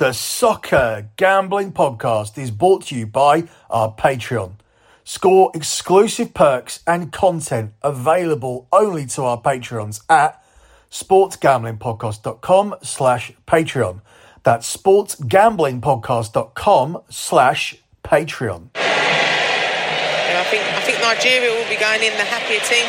The 0.00 0.12
Soccer 0.14 1.10
Gambling 1.18 1.72
Podcast 1.72 2.38
is 2.38 2.50
brought 2.50 2.86
to 2.86 2.96
you 2.96 3.06
by 3.06 3.44
our 3.68 3.94
Patreon. 3.94 4.54
Score 5.04 5.50
exclusive 5.52 6.32
perks 6.32 6.80
and 6.86 7.12
content 7.12 7.74
available 7.82 8.66
only 8.72 9.04
to 9.08 9.24
our 9.24 9.38
Patreons 9.38 10.00
at 10.08 10.42
sportsgamblingpodcast.com 10.90 12.76
slash 12.82 13.32
Patreon. 13.46 14.00
That's 14.42 14.74
sportsgamblingpodcast.com 14.74 17.02
slash 17.10 17.76
Patreon. 18.02 18.70
And 18.76 20.38
I 20.38 20.44
think 20.48 20.64
I 20.64 20.80
think 20.80 20.98
Nigeria 21.02 21.50
will 21.50 21.68
be 21.68 21.76
going 21.76 22.02
in 22.02 22.16
the 22.16 22.24
happier 22.24 22.60
team. 22.60 22.86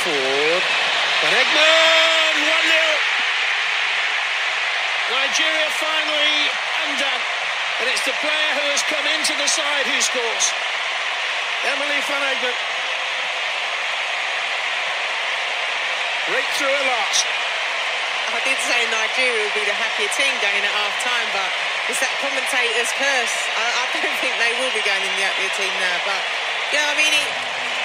Foord. 0.00 0.62
Van 1.20 1.34
1 1.34 1.44
0. 2.80 2.85
Nigeria 5.10 5.68
finally 5.78 6.50
undone. 6.90 7.22
And 7.78 7.86
it's 7.92 8.02
the 8.08 8.16
player 8.24 8.50
who 8.58 8.66
has 8.72 8.82
come 8.88 9.06
into 9.14 9.36
the 9.36 9.46
side 9.46 9.86
who 9.86 9.98
scores. 10.00 10.46
Emily 11.70 12.00
Van 12.10 12.22
Egmond. 12.26 12.58
Right 16.26 16.50
through 16.58 16.74
at 16.74 16.86
last. 16.90 17.26
I 18.34 18.42
did 18.42 18.58
say 18.66 18.82
Nigeria 18.90 19.46
would 19.46 19.54
be 19.54 19.62
the 19.62 19.78
happier 19.78 20.10
team 20.18 20.34
going 20.42 20.58
at 20.58 20.74
half 20.74 20.94
time, 21.06 21.28
but 21.30 21.50
it's 21.86 22.02
that 22.02 22.10
commentator's 22.18 22.90
curse. 22.98 23.34
I, 23.54 23.62
I 23.62 23.84
don't 23.94 24.18
think 24.24 24.34
they 24.42 24.52
will 24.58 24.74
be 24.74 24.82
going 24.82 25.06
in 25.06 25.12
the 25.14 25.22
happier 25.22 25.52
team 25.54 25.70
now. 25.78 25.96
But 26.02 26.18
yeah, 26.74 26.90
I 26.90 26.94
mean, 26.98 27.14
it, 27.14 27.28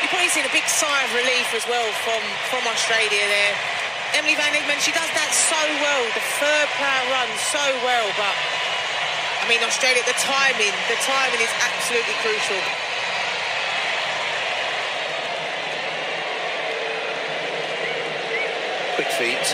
you've 0.02 0.10
probably 0.10 0.34
seen 0.34 0.50
a 0.50 0.56
big 0.56 0.66
sigh 0.66 1.06
of 1.06 1.14
relief 1.14 1.54
as 1.54 1.70
well 1.70 1.86
from, 2.02 2.22
from 2.50 2.66
Australia 2.66 3.22
there. 3.30 3.81
Emily 4.14 4.36
Van 4.36 4.52
Egmond, 4.52 4.84
she 4.84 4.92
does 4.92 5.08
that 5.16 5.32
so 5.32 5.62
well. 5.80 6.04
The 6.12 6.26
third 6.38 6.68
player 6.76 7.04
runs 7.16 7.40
so 7.48 7.64
well, 7.88 8.12
but 8.20 8.36
I 9.42 9.48
mean, 9.48 9.64
Australia, 9.64 10.04
the 10.06 10.20
timing, 10.20 10.76
the 10.92 11.00
timing 11.02 11.42
is 11.42 11.54
absolutely 11.64 12.14
crucial. 12.22 12.62
Quick 19.00 19.12
feet. 19.18 19.48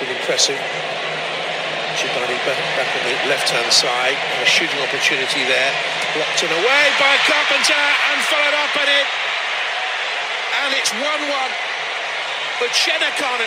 Been 0.00 0.10
impressive. 0.16 0.58
Chibani 1.94 2.34
back, 2.42 2.58
back 2.74 2.90
on 2.90 3.02
the 3.06 3.14
left-hand 3.30 3.70
side. 3.70 4.18
A 4.42 4.46
shooting 4.48 4.80
opportunity 4.82 5.46
there. 5.46 5.72
Blocked 6.18 6.42
and 6.42 6.50
away 6.58 6.84
by 6.98 7.14
Carpenter 7.28 7.84
and 8.10 8.18
followed 8.26 8.56
up 8.66 8.74
at 8.82 8.88
it. 8.90 9.06
And 10.64 10.74
it's 10.74 10.90
1-1. 10.90 11.73
But 12.60 12.70
Uchenna 12.70 13.10
Kanu 13.18 13.46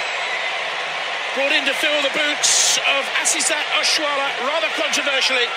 brought 1.35 1.53
in 1.55 1.63
to 1.65 1.73
fill 1.79 2.01
the 2.01 2.11
boots 2.11 2.77
of 2.77 3.05
Asisat 3.23 3.63
Oshoala 3.79 4.27
rather 4.43 4.67
controversially. 4.75 5.47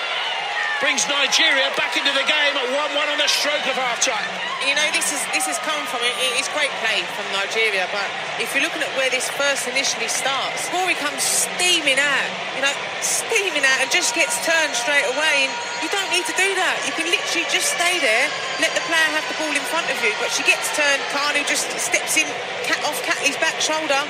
Brings 0.81 1.05
Nigeria 1.05 1.69
back 1.77 1.93
into 1.93 2.09
the 2.09 2.25
game 2.25 2.53
at 2.57 2.67
1-1 2.73 3.13
on 3.13 3.17
the 3.21 3.29
stroke 3.29 3.61
of 3.69 3.77
half-time. 3.77 4.25
You 4.65 4.73
know, 4.73 4.89
this 4.97 5.13
is 5.13 5.21
this 5.29 5.45
has 5.45 5.61
come 5.61 5.85
from 5.85 6.01
it. 6.01 6.09
It's 6.41 6.49
great 6.57 6.73
play 6.81 7.05
from 7.13 7.29
Nigeria, 7.37 7.85
but 7.93 8.09
if 8.41 8.49
you're 8.57 8.65
looking 8.65 8.81
at 8.81 8.89
where 8.97 9.13
this 9.13 9.29
first 9.37 9.69
initially 9.69 10.09
starts, 10.09 10.73
Rory 10.73 10.97
comes 10.97 11.21
steaming 11.21 12.01
out, 12.01 12.29
you 12.57 12.65
know, 12.65 12.73
steaming 12.97 13.61
out 13.61 13.77
and 13.85 13.93
just 13.93 14.17
gets 14.17 14.41
turned 14.41 14.73
straight 14.73 15.05
away. 15.05 15.45
And 15.45 15.53
you 15.85 15.89
don't 15.93 16.09
need 16.09 16.25
to 16.25 16.33
do 16.33 16.49
that. 16.57 16.81
You 16.89 16.97
can 16.97 17.05
literally 17.13 17.45
just 17.53 17.77
stay 17.77 18.01
there, 18.01 18.25
let 18.57 18.73
the 18.73 18.81
player 18.89 19.09
have 19.13 19.25
the 19.29 19.37
ball 19.37 19.53
in 19.53 19.65
front 19.69 19.85
of 19.85 20.01
you. 20.01 20.17
But 20.17 20.33
she 20.33 20.41
gets 20.49 20.65
turned. 20.73 21.01
Kanu 21.13 21.45
just 21.45 21.69
steps 21.77 22.17
in, 22.17 22.25
cat 22.65 22.81
off 22.89 22.97
Catley's 23.05 23.37
back 23.37 23.61
shoulder. 23.61 24.01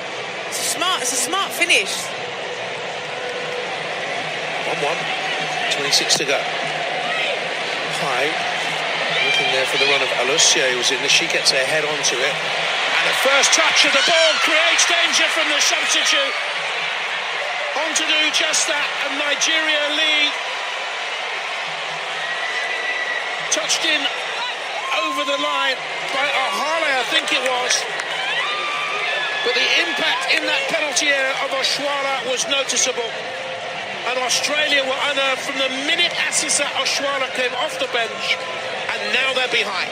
It's 0.48 0.72
a 0.72 0.80
smart. 0.80 1.04
It's 1.04 1.12
a 1.12 1.20
smart 1.20 1.52
finish. 1.52 1.92
1-1. 4.72 5.21
26 5.72 6.18
to 6.20 6.26
go. 6.26 6.40
High. 8.04 8.28
Looking 9.24 9.48
there 9.56 9.66
for 9.72 9.80
the 9.80 9.88
run 9.88 10.02
of 10.04 10.12
Alusia 10.26 10.76
was 10.76 10.92
in. 10.92 11.00
She 11.08 11.28
gets 11.32 11.52
her 11.56 11.64
head 11.64 11.88
onto 11.88 12.18
it. 12.20 12.36
And 12.36 13.06
the 13.08 13.18
first 13.24 13.56
touch 13.56 13.88
of 13.88 13.94
the 13.96 14.04
ball 14.04 14.32
creates 14.44 14.84
danger 14.86 15.28
from 15.32 15.48
the 15.48 15.62
substitute. 15.64 16.36
On 17.82 17.90
to 17.96 18.04
do 18.04 18.22
just 18.36 18.68
that. 18.68 18.88
And 19.08 19.16
Nigeria 19.16 19.84
lead. 19.96 20.32
Touched 23.56 23.88
in 23.88 24.02
over 25.08 25.24
the 25.24 25.40
line 25.40 25.80
by 26.12 26.28
Ohale, 26.28 26.92
I 27.00 27.06
think 27.08 27.32
it 27.32 27.44
was. 27.48 27.74
But 29.48 29.56
the 29.56 29.70
impact 29.88 30.36
in 30.36 30.44
that 30.46 30.64
penalty 30.70 31.08
area 31.10 31.34
of 31.42 31.50
Oshoala 31.50 32.30
was 32.30 32.46
noticeable. 32.52 33.10
And 34.12 34.20
Australia 34.20 34.84
were 34.84 35.02
under 35.08 35.40
from 35.40 35.56
the 35.56 35.72
minute 35.88 36.12
Asisa 36.28 36.68
Oshoala 36.76 37.32
came 37.32 37.56
off 37.64 37.80
the 37.80 37.88
bench, 37.96 38.36
and 38.92 39.00
now 39.16 39.32
they're 39.32 39.48
behind. 39.48 39.88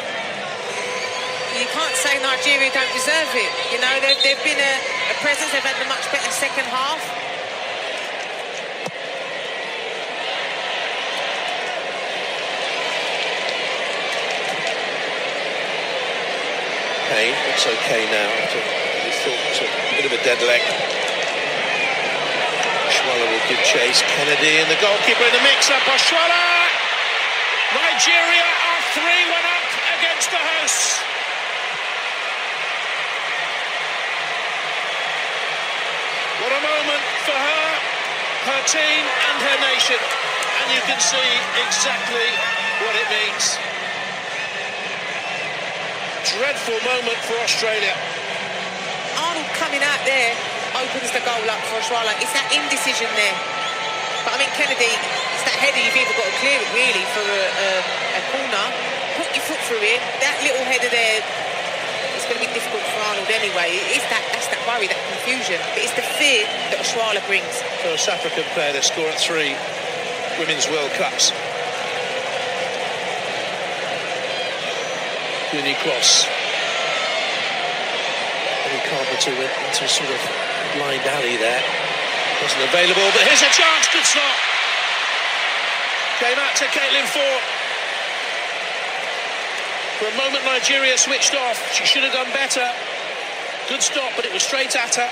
You 1.56 1.64
can't 1.72 1.96
say 1.96 2.20
Nigeria 2.20 2.68
don't 2.76 2.92
deserve 2.92 3.32
it. 3.32 3.48
You 3.72 3.80
know, 3.80 3.96
they've, 4.04 4.20
they've 4.20 4.44
been 4.44 4.60
a, 4.60 4.74
a 5.08 5.16
presence. 5.24 5.56
They've 5.56 5.64
had 5.64 5.80
a 5.80 5.88
much 5.88 6.04
better 6.12 6.32
second 6.36 6.68
half. 6.68 7.00
Payne 17.08 17.40
looks 17.48 17.66
okay 17.72 18.04
now 18.12 18.28
after 18.44 18.60
he 18.60 19.12
thought 19.24 19.40
it 19.40 19.48
was 19.48 19.64
a 19.64 19.96
bit 19.96 20.06
of 20.06 20.12
a 20.12 20.24
dead 20.26 20.44
leg. 20.44 20.99
Oshoala 23.10 23.26
will 23.26 23.50
give 23.50 23.64
chase. 23.66 24.02
Kennedy 24.14 24.62
and 24.62 24.70
the 24.70 24.78
goalkeeper 24.78 25.26
in 25.26 25.34
the 25.34 25.42
mix-up. 25.42 25.82
Oshoala! 25.82 26.46
Nigeria 27.74 28.46
are 28.46 28.82
3-1 28.94 29.34
up 29.50 29.66
against 29.98 30.30
the 30.30 30.38
hosts. 30.38 31.02
What 36.38 36.54
a 36.54 36.62
moment 36.62 37.04
for 37.26 37.34
her, 37.34 37.68
her 38.54 38.62
team 38.70 39.02
and 39.02 39.38
her 39.42 39.58
nation. 39.74 39.98
And 40.62 40.68
you 40.78 40.82
can 40.86 41.00
see 41.02 41.30
exactly 41.66 42.30
what 42.86 42.94
it 42.94 43.08
means. 43.10 43.58
Dreadful 46.30 46.78
moment 46.86 47.18
for 47.26 47.38
Australia. 47.42 47.98
Arnold 49.18 49.50
coming 49.58 49.82
out 49.82 50.06
there 50.06 50.59
opens 50.90 51.14
the 51.14 51.22
goal 51.22 51.46
up 51.46 51.62
for 51.70 51.78
Australia. 51.78 52.18
It's 52.18 52.34
that 52.34 52.50
indecision 52.50 53.10
there. 53.14 53.38
But 54.26 54.34
I 54.34 54.38
mean, 54.42 54.50
Kennedy, 54.58 54.90
it's 54.90 55.46
that 55.46 55.54
header 55.54 55.78
you've 55.78 55.94
either 55.94 56.18
got 56.18 56.26
to 56.26 56.38
clear 56.42 56.58
it 56.58 56.70
really 56.74 57.06
for 57.14 57.22
a, 57.22 57.46
a, 57.46 57.70
a 58.18 58.22
corner, 58.34 58.66
put 59.22 59.30
your 59.38 59.46
foot 59.46 59.62
through 59.70 59.86
it. 59.86 60.02
That 60.26 60.42
little 60.42 60.66
header 60.66 60.90
there 60.90 61.22
is 62.18 62.26
going 62.26 62.42
to 62.42 62.46
be 62.50 62.52
difficult 62.58 62.82
for 62.90 63.00
Arnold 63.06 63.30
anyway. 63.30 63.78
It's 63.94 64.06
that 64.10 64.26
that's 64.34 64.50
that 64.50 64.62
worry, 64.66 64.90
that 64.90 65.02
confusion. 65.14 65.62
But 65.78 65.86
it's 65.86 65.94
the 65.94 66.06
fear 66.18 66.50
that 66.74 66.82
Australia 66.82 67.22
brings. 67.30 67.54
First 67.86 68.10
African 68.10 68.50
player 68.58 68.74
to 68.74 68.82
score 68.82 69.14
at 69.14 69.22
three 69.22 69.54
Women's 70.42 70.66
World 70.74 70.90
Cups. 70.98 71.30
Uni 75.54 75.78
cross. 75.86 76.26
Into 79.20 79.84
a 79.84 79.92
sort 79.92 80.08
of 80.08 80.22
blind 80.80 81.04
alley 81.04 81.36
there. 81.36 81.60
Wasn't 82.40 82.64
available, 82.72 83.04
but 83.12 83.28
here's 83.28 83.44
a 83.44 83.52
chance. 83.52 83.84
Good 83.92 84.08
stop. 84.08 84.38
Came 86.24 86.40
out 86.40 86.56
to 86.56 86.64
Caitlin 86.72 87.04
Foord. 87.04 87.44
For 90.00 90.08
a 90.08 90.16
moment, 90.16 90.48
Nigeria 90.48 90.96
switched 90.96 91.36
off. 91.36 91.60
She 91.76 91.84
should 91.84 92.08
have 92.08 92.16
done 92.16 92.32
better. 92.32 92.64
Good 93.68 93.84
stop, 93.84 94.16
but 94.16 94.24
it 94.24 94.32
was 94.32 94.40
straight 94.40 94.72
at 94.72 94.96
her. 94.96 95.12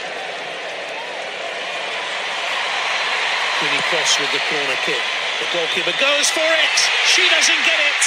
Queenie 3.59 3.83
Cross 3.91 4.23
with 4.23 4.31
the 4.31 4.39
corner 4.47 4.79
kick. 4.87 5.03
The 5.43 5.51
goalkeeper 5.51 5.91
goes 5.99 6.31
for 6.31 6.47
it. 6.47 6.75
She 7.11 7.27
doesn't 7.27 7.63
get 7.67 7.79
it. 7.91 8.03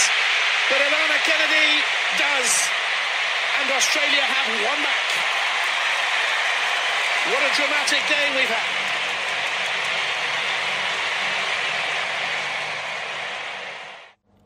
But 0.72 0.80
Alanna 0.80 1.20
Kennedy 1.28 1.84
does. 2.16 2.50
And 3.60 3.68
Australia 3.68 4.24
have 4.24 4.48
one 4.64 4.80
back. 4.80 5.29
What 7.30 7.42
a 7.48 7.54
dramatic 7.54 8.00
game 8.08 8.34
we've 8.34 8.48
had. 8.48 8.80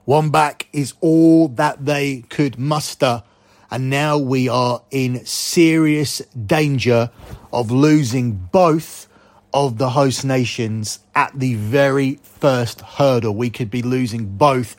One 0.04 0.28
back 0.28 0.66
is 0.70 0.92
all 1.00 1.48
that 1.48 1.86
they 1.86 2.24
could 2.28 2.58
muster, 2.58 3.22
and 3.70 3.88
now 3.88 4.18
we 4.18 4.50
are 4.50 4.82
in 4.90 5.24
serious 5.24 6.18
danger 6.46 7.10
of 7.54 7.70
losing 7.70 8.32
both 8.52 9.08
of 9.54 9.78
the 9.78 9.88
host 9.88 10.22
nations 10.22 10.98
at 11.14 11.32
the 11.38 11.54
very 11.54 12.16
first 12.22 12.82
hurdle. 12.82 13.34
We 13.34 13.48
could 13.48 13.70
be 13.70 13.80
losing 13.80 14.36
both 14.36 14.76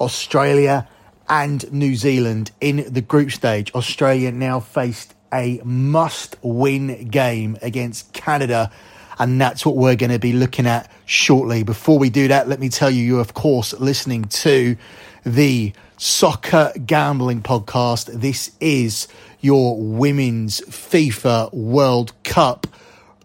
Australia 0.00 0.88
and 1.28 1.72
New 1.72 1.94
Zealand 1.94 2.50
in 2.60 2.92
the 2.92 3.00
group 3.00 3.30
stage. 3.30 3.72
Australia 3.74 4.32
now 4.32 4.58
faced 4.58 5.13
a 5.34 5.60
must 5.64 6.36
win 6.42 7.08
game 7.08 7.58
against 7.60 8.12
Canada. 8.12 8.70
And 9.18 9.40
that's 9.40 9.66
what 9.66 9.76
we're 9.76 9.96
going 9.96 10.12
to 10.12 10.18
be 10.18 10.32
looking 10.32 10.66
at 10.66 10.90
shortly. 11.04 11.62
Before 11.62 11.98
we 11.98 12.10
do 12.10 12.28
that, 12.28 12.48
let 12.48 12.60
me 12.60 12.68
tell 12.68 12.90
you, 12.90 13.02
you're 13.02 13.20
of 13.20 13.34
course 13.34 13.72
listening 13.74 14.24
to 14.24 14.76
the 15.24 15.72
Soccer 15.98 16.72
Gambling 16.84 17.42
Podcast. 17.42 18.06
This 18.12 18.52
is 18.60 19.08
your 19.40 19.76
Women's 19.76 20.60
FIFA 20.62 21.52
World 21.52 22.12
Cup 22.24 22.66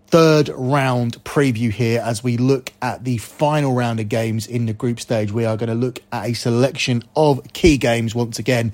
third 0.10 0.50
round 0.50 1.24
preview 1.24 1.72
here 1.72 2.02
as 2.04 2.24
we 2.24 2.36
look 2.36 2.74
at 2.82 3.04
the 3.04 3.18
final 3.18 3.74
round 3.74 4.00
of 4.00 4.10
games 4.10 4.48
in 4.48 4.66
the 4.66 4.74
group 4.74 5.00
stage. 5.00 5.32
We 5.32 5.46
are 5.46 5.56
going 5.56 5.70
to 5.70 5.76
look 5.76 6.02
at 6.12 6.30
a 6.30 6.34
selection 6.34 7.04
of 7.16 7.42
key 7.54 7.78
games 7.78 8.16
once 8.16 8.40
again. 8.40 8.74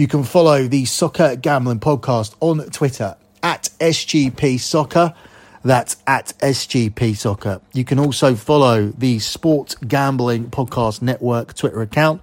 You 0.00 0.08
can 0.08 0.24
follow 0.24 0.66
the 0.66 0.86
Soccer 0.86 1.36
Gambling 1.36 1.80
Podcast 1.80 2.34
on 2.40 2.64
Twitter 2.70 3.16
at 3.42 3.68
SGP 3.78 4.58
Soccer. 4.58 5.12
That's 5.62 5.98
at 6.06 6.32
SGP 6.38 7.14
Soccer. 7.14 7.60
You 7.74 7.84
can 7.84 7.98
also 7.98 8.34
follow 8.34 8.94
the 8.96 9.18
Sports 9.18 9.74
Gambling 9.74 10.48
Podcast 10.48 11.02
Network 11.02 11.52
Twitter 11.52 11.82
account. 11.82 12.22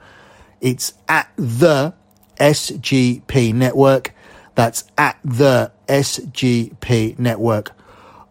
It's 0.60 0.96
at 1.08 1.30
the 1.36 1.94
SGP 2.38 3.54
Network. 3.54 4.12
That's 4.56 4.86
at 4.98 5.20
the 5.24 5.72
SGP 5.88 7.20
Network. 7.20 7.74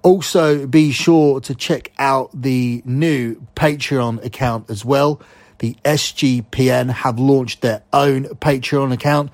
Also, 0.02 0.66
be 0.66 0.90
sure 0.90 1.38
to 1.42 1.54
check 1.54 1.92
out 2.00 2.30
the 2.34 2.82
new 2.84 3.36
Patreon 3.54 4.24
account 4.24 4.68
as 4.70 4.84
well. 4.84 5.20
The 5.58 5.76
SGPN 5.84 6.90
have 6.90 7.18
launched 7.18 7.62
their 7.62 7.82
own 7.92 8.24
Patreon 8.24 8.92
account, 8.92 9.30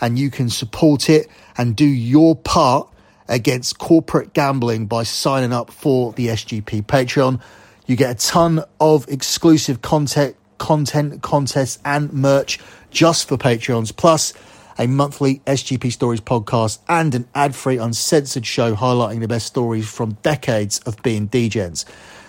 and 0.00 0.18
you 0.18 0.30
can 0.30 0.48
support 0.48 1.08
it 1.10 1.28
and 1.56 1.76
do 1.76 1.86
your 1.86 2.36
part 2.36 2.88
against 3.28 3.78
corporate 3.78 4.32
gambling 4.32 4.86
by 4.86 5.02
signing 5.02 5.52
up 5.52 5.70
for 5.70 6.12
the 6.12 6.28
SGP 6.28 6.86
Patreon. 6.86 7.40
You 7.86 7.96
get 7.96 8.10
a 8.10 8.26
ton 8.26 8.64
of 8.80 9.08
exclusive 9.08 9.82
content, 9.82 10.36
content, 10.58 11.22
contests, 11.22 11.78
and 11.84 12.12
merch 12.12 12.58
just 12.90 13.28
for 13.28 13.36
Patreons. 13.36 13.94
Plus, 13.94 14.32
a 14.78 14.86
monthly 14.86 15.40
SGP 15.46 15.90
Stories 15.92 16.20
podcast, 16.20 16.78
and 16.88 17.14
an 17.14 17.28
ad 17.34 17.54
free, 17.54 17.78
uncensored 17.78 18.44
show 18.44 18.74
highlighting 18.74 19.20
the 19.20 19.28
best 19.28 19.46
stories 19.46 19.88
from 19.88 20.12
decades 20.22 20.78
of 20.80 21.02
being 21.02 21.28
degens. 21.28 21.84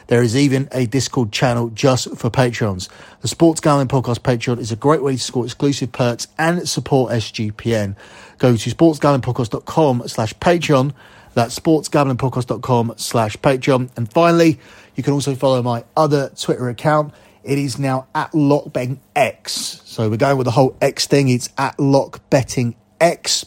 There 0.07 0.23
is 0.23 0.37
even 0.37 0.69
a 0.71 0.85
Discord 0.85 1.33
channel 1.33 1.69
just 1.69 2.15
for 2.17 2.29
Patreons. 2.29 2.87
The 3.21 3.27
Sports 3.27 3.59
Gambling 3.59 3.89
Podcast 3.89 4.19
Patreon 4.19 4.57
is 4.57 4.71
a 4.71 4.77
great 4.77 5.03
way 5.03 5.17
to 5.17 5.21
score 5.21 5.43
exclusive 5.43 5.91
perks 5.91 6.27
and 6.37 6.67
support 6.67 7.11
SGPN. 7.11 7.95
Go 8.37 8.55
to 8.55 8.69
sportsgamblingpodcast.com 8.69 10.07
slash 10.07 10.33
Patreon. 10.35 10.93
That's 11.33 11.59
sportsgamblingpodcast.com 11.59 12.93
slash 12.95 13.35
Patreon. 13.37 13.89
And 13.97 14.11
finally, 14.11 14.59
you 14.95 15.03
can 15.03 15.13
also 15.13 15.35
follow 15.35 15.61
my 15.61 15.83
other 15.95 16.29
Twitter 16.29 16.69
account. 16.69 17.13
It 17.43 17.57
is 17.57 17.77
now 17.77 18.07
at 18.15 18.31
LockBetting 18.31 18.99
X. 19.15 19.81
So 19.85 20.09
we're 20.09 20.17
going 20.17 20.37
with 20.37 20.45
the 20.45 20.51
whole 20.51 20.77
X 20.81 21.05
thing. 21.05 21.27
It's 21.27 21.49
at 21.57 21.77
LockBetting 21.77 22.75
X. 23.01 23.45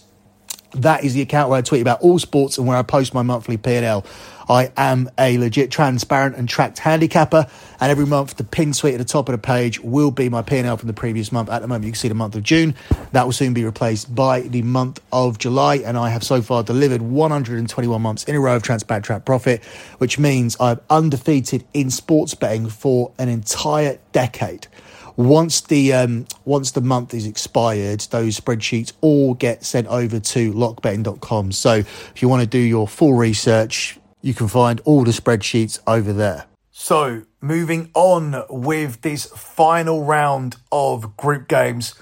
That 0.72 1.04
is 1.04 1.14
the 1.14 1.22
account 1.22 1.50
where 1.50 1.58
I 1.58 1.62
tweet 1.62 1.82
about 1.82 2.00
all 2.00 2.18
sports 2.18 2.58
and 2.58 2.66
where 2.66 2.76
I 2.76 2.82
post 2.82 3.12
my 3.12 3.22
monthly 3.22 3.56
P&L. 3.56 4.04
I 4.50 4.72
am 4.76 5.08
a 5.16 5.38
legit, 5.38 5.70
transparent, 5.70 6.34
and 6.34 6.48
tracked 6.48 6.80
handicapper. 6.80 7.46
And 7.80 7.90
every 7.92 8.04
month, 8.04 8.36
the 8.36 8.42
pin 8.42 8.72
tweet 8.72 8.94
at 8.94 8.98
the 8.98 9.04
top 9.04 9.28
of 9.28 9.32
the 9.32 9.38
page 9.38 9.78
will 9.78 10.10
be 10.10 10.28
my 10.28 10.42
P&L 10.42 10.76
from 10.76 10.88
the 10.88 10.92
previous 10.92 11.30
month. 11.30 11.48
At 11.48 11.62
the 11.62 11.68
moment, 11.68 11.84
you 11.84 11.92
can 11.92 11.98
see 11.98 12.08
the 12.08 12.14
month 12.14 12.34
of 12.34 12.42
June. 12.42 12.74
That 13.12 13.26
will 13.26 13.32
soon 13.32 13.54
be 13.54 13.64
replaced 13.64 14.12
by 14.12 14.40
the 14.40 14.62
month 14.62 15.00
of 15.12 15.38
July. 15.38 15.76
And 15.76 15.96
I 15.96 16.10
have 16.10 16.24
so 16.24 16.42
far 16.42 16.64
delivered 16.64 17.00
121 17.00 18.02
months 18.02 18.24
in 18.24 18.34
a 18.34 18.40
row 18.40 18.56
of 18.56 18.64
transparent 18.64 19.04
track 19.04 19.24
profit, 19.24 19.62
which 19.98 20.18
means 20.18 20.56
I'm 20.58 20.80
undefeated 20.90 21.64
in 21.72 21.88
sports 21.88 22.34
betting 22.34 22.68
for 22.68 23.12
an 23.18 23.28
entire 23.28 24.00
decade 24.10 24.66
once 25.16 25.60
the 25.60 25.92
um, 25.92 26.26
once 26.46 26.70
the 26.70 26.80
month 26.80 27.12
is 27.12 27.26
expired, 27.26 28.00
those 28.10 28.40
spreadsheets 28.40 28.92
all 29.02 29.34
get 29.34 29.64
sent 29.64 29.86
over 29.88 30.18
to 30.18 30.52
lockbetting.com. 30.54 31.52
So 31.52 31.74
if 31.74 32.22
you 32.22 32.28
want 32.28 32.40
to 32.40 32.46
do 32.46 32.58
your 32.58 32.88
full 32.88 33.12
research, 33.12 33.99
you 34.22 34.34
can 34.34 34.48
find 34.48 34.80
all 34.84 35.04
the 35.04 35.10
spreadsheets 35.10 35.78
over 35.86 36.12
there. 36.12 36.46
So, 36.70 37.22
moving 37.40 37.90
on 37.94 38.44
with 38.48 39.02
this 39.02 39.26
final 39.26 40.04
round 40.04 40.56
of 40.72 41.16
group 41.16 41.48
games, 41.48 41.94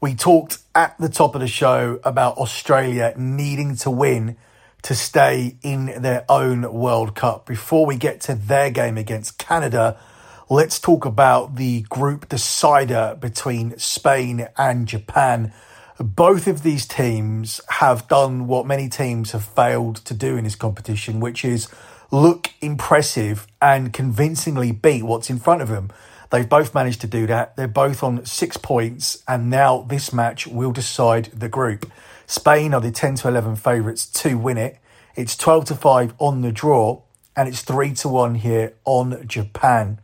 we 0.00 0.14
talked 0.14 0.58
at 0.74 0.96
the 0.98 1.08
top 1.08 1.34
of 1.34 1.40
the 1.40 1.48
show 1.48 2.00
about 2.04 2.36
Australia 2.36 3.14
needing 3.16 3.76
to 3.76 3.90
win 3.90 4.36
to 4.82 4.94
stay 4.94 5.56
in 5.62 6.00
their 6.00 6.24
own 6.28 6.72
World 6.72 7.14
Cup. 7.14 7.46
Before 7.46 7.86
we 7.86 7.96
get 7.96 8.20
to 8.22 8.34
their 8.34 8.70
game 8.70 8.96
against 8.96 9.38
Canada, 9.38 9.98
let's 10.48 10.78
talk 10.78 11.04
about 11.04 11.56
the 11.56 11.82
group 11.88 12.28
decider 12.28 13.16
between 13.18 13.76
Spain 13.78 14.48
and 14.56 14.86
Japan. 14.86 15.52
Both 15.98 16.46
of 16.46 16.62
these 16.62 16.86
teams 16.86 17.60
have 17.68 18.06
done 18.06 18.46
what 18.46 18.66
many 18.66 18.88
teams 18.90 19.32
have 19.32 19.44
failed 19.44 19.96
to 20.04 20.12
do 20.12 20.36
in 20.36 20.44
this 20.44 20.54
competition, 20.54 21.20
which 21.20 21.42
is 21.42 21.68
look 22.10 22.50
impressive 22.60 23.46
and 23.62 23.94
convincingly 23.94 24.72
beat 24.72 25.04
what's 25.04 25.30
in 25.30 25.38
front 25.38 25.62
of 25.62 25.68
them. 25.68 25.90
They've 26.30 26.48
both 26.48 26.74
managed 26.74 27.00
to 27.00 27.06
do 27.06 27.26
that. 27.28 27.56
They're 27.56 27.66
both 27.66 28.02
on 28.02 28.26
six 28.26 28.58
points, 28.58 29.22
and 29.26 29.48
now 29.48 29.82
this 29.88 30.12
match 30.12 30.46
will 30.46 30.72
decide 30.72 31.26
the 31.32 31.48
group. 31.48 31.90
Spain 32.26 32.74
are 32.74 32.80
the 32.80 32.90
10 32.90 33.14
to 33.16 33.28
11 33.28 33.56
favourites 33.56 34.04
to 34.22 34.36
win 34.36 34.58
it. 34.58 34.78
It's 35.14 35.34
12 35.34 35.66
to 35.66 35.74
5 35.74 36.14
on 36.18 36.42
the 36.42 36.52
draw, 36.52 37.00
and 37.34 37.48
it's 37.48 37.62
3 37.62 37.94
to 37.94 38.08
1 38.08 38.34
here 38.36 38.74
on 38.84 39.26
Japan. 39.26 40.00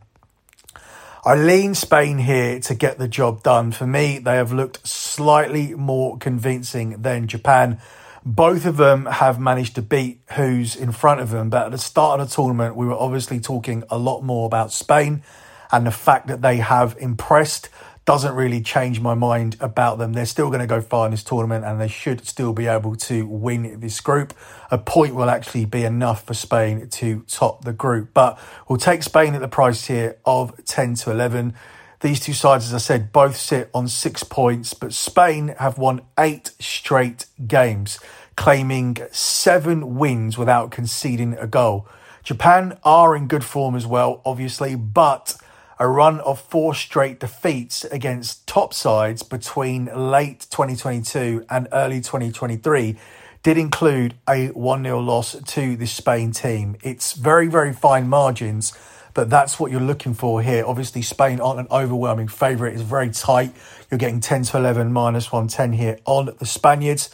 I 1.25 1.35
lean 1.35 1.73
Spain 1.73 2.17
here 2.17 2.59
to 2.59 2.75
get 2.75 2.97
the 2.97 3.07
job 3.07 3.43
done. 3.43 3.71
For 3.71 3.87
me, 3.87 4.17
they 4.17 4.35
have 4.35 4.51
looked 4.51 4.85
slightly 4.85 5.73
more 5.73 6.17
convincing 6.17 7.01
than 7.01 7.29
Japan. 7.29 7.79
Both 8.25 8.65
of 8.65 8.75
them 8.75 9.05
have 9.05 9.39
managed 9.39 9.75
to 9.75 9.81
beat 9.81 10.19
who's 10.33 10.75
in 10.75 10.91
front 10.91 11.21
of 11.21 11.29
them, 11.29 11.49
but 11.49 11.67
at 11.67 11.71
the 11.71 11.77
start 11.77 12.19
of 12.19 12.27
the 12.27 12.35
tournament, 12.35 12.75
we 12.75 12.85
were 12.85 12.97
obviously 12.99 13.39
talking 13.39 13.85
a 13.89 13.97
lot 13.97 14.21
more 14.21 14.45
about 14.45 14.73
Spain 14.73 15.23
and 15.71 15.87
the 15.87 15.91
fact 15.91 16.27
that 16.27 16.41
they 16.41 16.57
have 16.57 16.97
impressed 16.99 17.69
doesn't 18.05 18.35
really 18.35 18.61
change 18.61 18.99
my 18.99 19.13
mind 19.13 19.55
about 19.61 19.97
them. 19.97 20.13
They're 20.13 20.25
still 20.25 20.47
going 20.47 20.59
to 20.59 20.67
go 20.67 20.81
far 20.81 21.05
in 21.05 21.11
this 21.11 21.23
tournament 21.23 21.63
and 21.63 21.79
they 21.79 21.87
should 21.87 22.27
still 22.27 22.51
be 22.51 22.67
able 22.67 22.95
to 22.97 23.25
win 23.25 23.79
this 23.79 24.01
group. 24.01 24.33
A 24.71 24.77
point 24.77 25.15
will 25.15 25.29
actually 25.29 25.65
be 25.65 25.85
enough 25.85 26.25
for 26.25 26.33
Spain 26.33 26.89
to 26.89 27.21
top 27.27 27.63
the 27.63 27.71
group, 27.71 28.09
but 28.13 28.37
we'll 28.67 28.77
take 28.77 29.03
Spain 29.03 29.35
at 29.35 29.41
the 29.41 29.47
price 29.47 29.87
here 29.87 30.17
of 30.25 30.65
10 30.65 30.95
to 30.95 31.11
11. 31.11 31.53
These 32.01 32.19
two 32.19 32.33
sides, 32.33 32.65
as 32.65 32.73
I 32.73 32.79
said, 32.79 33.13
both 33.13 33.37
sit 33.37 33.69
on 33.73 33.87
six 33.87 34.25
points, 34.25 34.73
but 34.73 34.91
Spain 34.91 35.55
have 35.59 35.77
won 35.77 36.01
eight 36.19 36.51
straight 36.59 37.27
games, 37.47 37.97
claiming 38.35 38.97
seven 39.11 39.95
wins 39.95 40.37
without 40.37 40.69
conceding 40.69 41.37
a 41.39 41.47
goal. 41.47 41.87
Japan 42.21 42.77
are 42.83 43.15
in 43.15 43.27
good 43.27 43.45
form 43.45 43.73
as 43.75 43.87
well, 43.87 44.21
obviously, 44.25 44.75
but 44.75 45.37
a 45.79 45.87
run 45.87 46.19
of 46.21 46.39
four 46.39 46.75
straight 46.75 47.19
defeats 47.19 47.83
against 47.85 48.45
top 48.47 48.73
sides 48.73 49.23
between 49.23 49.85
late 49.85 50.47
2022 50.51 51.45
and 51.49 51.67
early 51.71 51.99
2023 51.99 52.97
did 53.43 53.57
include 53.57 54.15
a 54.27 54.47
1 54.47 54.83
0 54.83 54.99
loss 54.99 55.35
to 55.35 55.75
the 55.75 55.85
Spain 55.85 56.31
team. 56.31 56.77
It's 56.81 57.13
very, 57.13 57.47
very 57.47 57.73
fine 57.73 58.07
margins, 58.07 58.71
but 59.13 59.29
that's 59.29 59.59
what 59.59 59.71
you're 59.71 59.81
looking 59.81 60.13
for 60.13 60.41
here. 60.41 60.63
Obviously, 60.65 61.01
Spain 61.01 61.41
aren't 61.41 61.59
an 61.59 61.67
overwhelming 61.69 62.29
favourite, 62.29 62.73
it's 62.73 62.81
very 62.81 63.09
tight. 63.09 63.53
You're 63.91 63.97
getting 63.97 64.21
10 64.21 64.43
to 64.43 64.57
11 64.57 64.93
minus 64.93 65.31
110 65.31 65.73
here 65.73 65.99
on 66.05 66.33
the 66.39 66.45
Spaniards. 66.45 67.09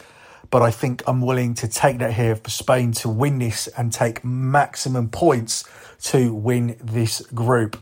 But 0.52 0.62
I 0.62 0.72
think 0.72 1.04
I'm 1.06 1.22
willing 1.22 1.54
to 1.56 1.68
take 1.68 2.00
that 2.00 2.14
here 2.14 2.36
for 2.36 2.50
Spain 2.50 2.92
to 2.94 3.10
win 3.10 3.40
this 3.40 3.68
and 3.68 3.92
take 3.92 4.24
maximum 4.24 5.10
points 5.10 5.64
to 6.04 6.34
win 6.34 6.76
this 6.82 7.22
group. 7.22 7.78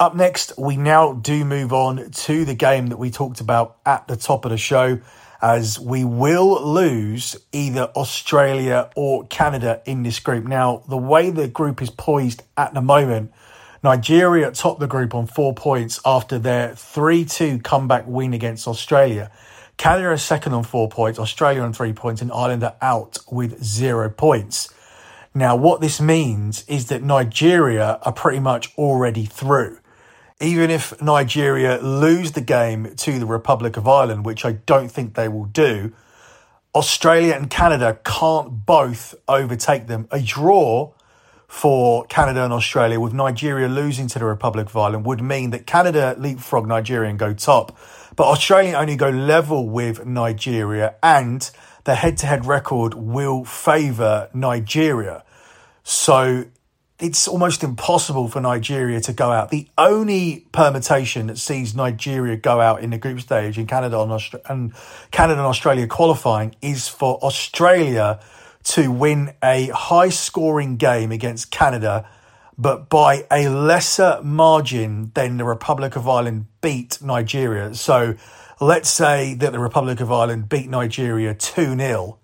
Up 0.00 0.16
next, 0.16 0.54
we 0.56 0.78
now 0.78 1.12
do 1.12 1.44
move 1.44 1.74
on 1.74 2.10
to 2.10 2.46
the 2.46 2.54
game 2.54 2.86
that 2.86 2.96
we 2.96 3.10
talked 3.10 3.42
about 3.42 3.76
at 3.84 4.08
the 4.08 4.16
top 4.16 4.46
of 4.46 4.50
the 4.50 4.56
show, 4.56 4.98
as 5.42 5.78
we 5.78 6.06
will 6.06 6.72
lose 6.72 7.36
either 7.52 7.82
Australia 7.94 8.88
or 8.96 9.26
Canada 9.26 9.82
in 9.84 10.02
this 10.02 10.18
group. 10.18 10.46
Now, 10.46 10.84
the 10.88 10.96
way 10.96 11.28
the 11.28 11.48
group 11.48 11.82
is 11.82 11.90
poised 11.90 12.42
at 12.56 12.72
the 12.72 12.80
moment, 12.80 13.30
Nigeria 13.82 14.50
topped 14.52 14.80
the 14.80 14.86
group 14.86 15.14
on 15.14 15.26
four 15.26 15.54
points 15.54 16.00
after 16.06 16.38
their 16.38 16.74
3 16.74 17.26
2 17.26 17.58
comeback 17.58 18.04
win 18.06 18.32
against 18.32 18.66
Australia. 18.66 19.30
Canada 19.76 20.12
is 20.12 20.22
second 20.22 20.54
on 20.54 20.64
four 20.64 20.88
points, 20.88 21.18
Australia 21.18 21.60
on 21.60 21.74
three 21.74 21.92
points, 21.92 22.22
and 22.22 22.32
Ireland 22.32 22.64
are 22.64 22.76
out 22.80 23.18
with 23.30 23.62
zero 23.62 24.08
points. 24.08 24.72
Now, 25.34 25.56
what 25.56 25.82
this 25.82 26.00
means 26.00 26.64
is 26.68 26.86
that 26.86 27.02
Nigeria 27.02 27.98
are 28.00 28.12
pretty 28.14 28.40
much 28.40 28.72
already 28.78 29.26
through. 29.26 29.76
Even 30.40 30.70
if 30.70 31.00
Nigeria 31.02 31.78
lose 31.78 32.32
the 32.32 32.40
game 32.40 32.94
to 32.96 33.18
the 33.18 33.26
Republic 33.26 33.76
of 33.76 33.86
Ireland, 33.86 34.24
which 34.24 34.44
I 34.44 34.52
don't 34.52 34.88
think 34.88 35.14
they 35.14 35.28
will 35.28 35.44
do, 35.44 35.92
Australia 36.74 37.34
and 37.34 37.50
Canada 37.50 37.98
can't 38.04 38.64
both 38.64 39.14
overtake 39.28 39.86
them. 39.86 40.08
A 40.10 40.20
draw 40.20 40.92
for 41.46 42.04
Canada 42.06 42.44
and 42.44 42.52
Australia, 42.52 43.00
with 43.00 43.12
Nigeria 43.12 43.68
losing 43.68 44.06
to 44.06 44.20
the 44.20 44.24
Republic 44.24 44.68
of 44.68 44.76
Ireland, 44.76 45.04
would 45.04 45.20
mean 45.20 45.50
that 45.50 45.66
Canada 45.66 46.14
leapfrog 46.16 46.66
Nigeria 46.66 47.10
and 47.10 47.18
go 47.18 47.34
top, 47.34 47.76
but 48.14 48.28
Australia 48.28 48.76
only 48.76 48.94
go 48.94 49.10
level 49.10 49.68
with 49.68 50.06
Nigeria, 50.06 50.94
and 51.02 51.50
the 51.84 51.96
head 51.96 52.16
to 52.18 52.26
head 52.26 52.46
record 52.46 52.94
will 52.94 53.44
favour 53.44 54.30
Nigeria. 54.32 55.24
So 55.82 56.44
it's 57.00 57.26
almost 57.26 57.64
impossible 57.64 58.28
for 58.28 58.40
Nigeria 58.40 59.00
to 59.00 59.12
go 59.12 59.32
out. 59.32 59.50
The 59.50 59.68
only 59.78 60.46
permutation 60.52 61.28
that 61.28 61.38
sees 61.38 61.74
Nigeria 61.74 62.36
go 62.36 62.60
out 62.60 62.82
in 62.82 62.90
the 62.90 62.98
group 62.98 63.20
stage 63.20 63.58
in 63.58 63.66
Canada 63.66 64.00
and, 64.00 64.12
Aust- 64.12 64.34
and 64.48 64.72
Canada 65.10 65.40
and 65.40 65.46
Australia 65.46 65.86
qualifying 65.86 66.54
is 66.60 66.88
for 66.88 67.16
Australia 67.22 68.20
to 68.62 68.92
win 68.92 69.32
a 69.42 69.68
high 69.68 70.10
scoring 70.10 70.76
game 70.76 71.10
against 71.10 71.50
Canada, 71.50 72.06
but 72.58 72.90
by 72.90 73.26
a 73.30 73.48
lesser 73.48 74.20
margin 74.22 75.10
than 75.14 75.38
the 75.38 75.44
Republic 75.44 75.96
of 75.96 76.06
Ireland 76.06 76.46
beat 76.60 77.00
Nigeria. 77.02 77.74
So 77.74 78.14
let's 78.60 78.90
say 78.90 79.34
that 79.34 79.52
the 79.52 79.58
Republic 79.58 80.00
of 80.00 80.12
Ireland 80.12 80.50
beat 80.50 80.68
Nigeria 80.68 81.34
2 81.34 81.76
0 81.76 82.19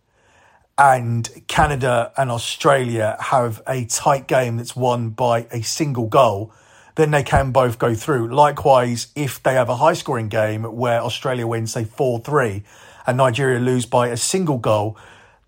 and 0.78 1.28
Canada 1.48 2.12
and 2.16 2.30
Australia 2.30 3.16
have 3.18 3.62
a 3.66 3.84
tight 3.86 4.26
game 4.26 4.58
that's 4.58 4.76
won 4.76 5.10
by 5.10 5.46
a 5.50 5.62
single 5.62 6.06
goal, 6.06 6.52
then 6.96 7.10
they 7.10 7.22
can 7.22 7.50
both 7.50 7.78
go 7.78 7.94
through. 7.94 8.34
Likewise, 8.34 9.08
if 9.14 9.42
they 9.42 9.54
have 9.54 9.68
a 9.68 9.76
high 9.76 9.94
scoring 9.94 10.28
game 10.28 10.64
where 10.64 11.00
Australia 11.00 11.46
wins, 11.46 11.72
say 11.72 11.84
4 11.84 12.20
3, 12.20 12.62
and 13.06 13.16
Nigeria 13.16 13.58
lose 13.58 13.86
by 13.86 14.08
a 14.08 14.16
single 14.16 14.58
goal, 14.58 14.98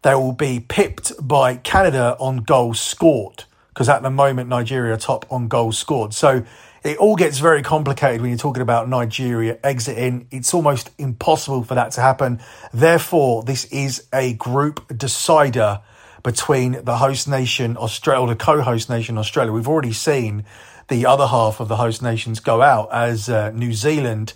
they 0.02 0.14
will 0.14 0.32
be 0.32 0.60
pipped 0.60 1.12
by 1.20 1.56
Canada 1.56 2.16
on 2.20 2.38
goals 2.38 2.80
scored 2.80 3.44
because 3.78 3.88
at 3.88 4.02
the 4.02 4.10
moment 4.10 4.48
Nigeria 4.48 4.94
are 4.94 4.98
top 4.98 5.24
on 5.30 5.46
goals 5.46 5.78
scored. 5.78 6.12
So 6.12 6.44
it 6.84 6.98
all 6.98 7.16
gets 7.16 7.38
very 7.38 7.62
complicated 7.62 8.20
when 8.20 8.30
you're 8.30 8.38
talking 8.38 8.62
about 8.62 8.88
Nigeria 8.88 9.58
exiting. 9.64 10.28
It's 10.30 10.54
almost 10.54 10.90
impossible 10.98 11.64
for 11.64 11.74
that 11.74 11.92
to 11.92 12.00
happen. 12.00 12.40
Therefore, 12.72 13.42
this 13.42 13.64
is 13.66 14.06
a 14.12 14.34
group 14.34 14.96
decider 14.96 15.80
between 16.22 16.84
the 16.84 16.96
host 16.96 17.28
nation 17.28 17.76
Australia, 17.76 18.34
the 18.34 18.36
co-host 18.36 18.90
nation 18.90 19.18
Australia. 19.18 19.52
We've 19.52 19.68
already 19.68 19.92
seen 19.92 20.44
the 20.88 21.06
other 21.06 21.26
half 21.26 21.60
of 21.60 21.68
the 21.68 21.76
host 21.76 22.02
nations 22.02 22.40
go 22.40 22.62
out 22.62 22.92
as 22.92 23.28
uh, 23.28 23.50
New 23.50 23.72
Zealand 23.72 24.32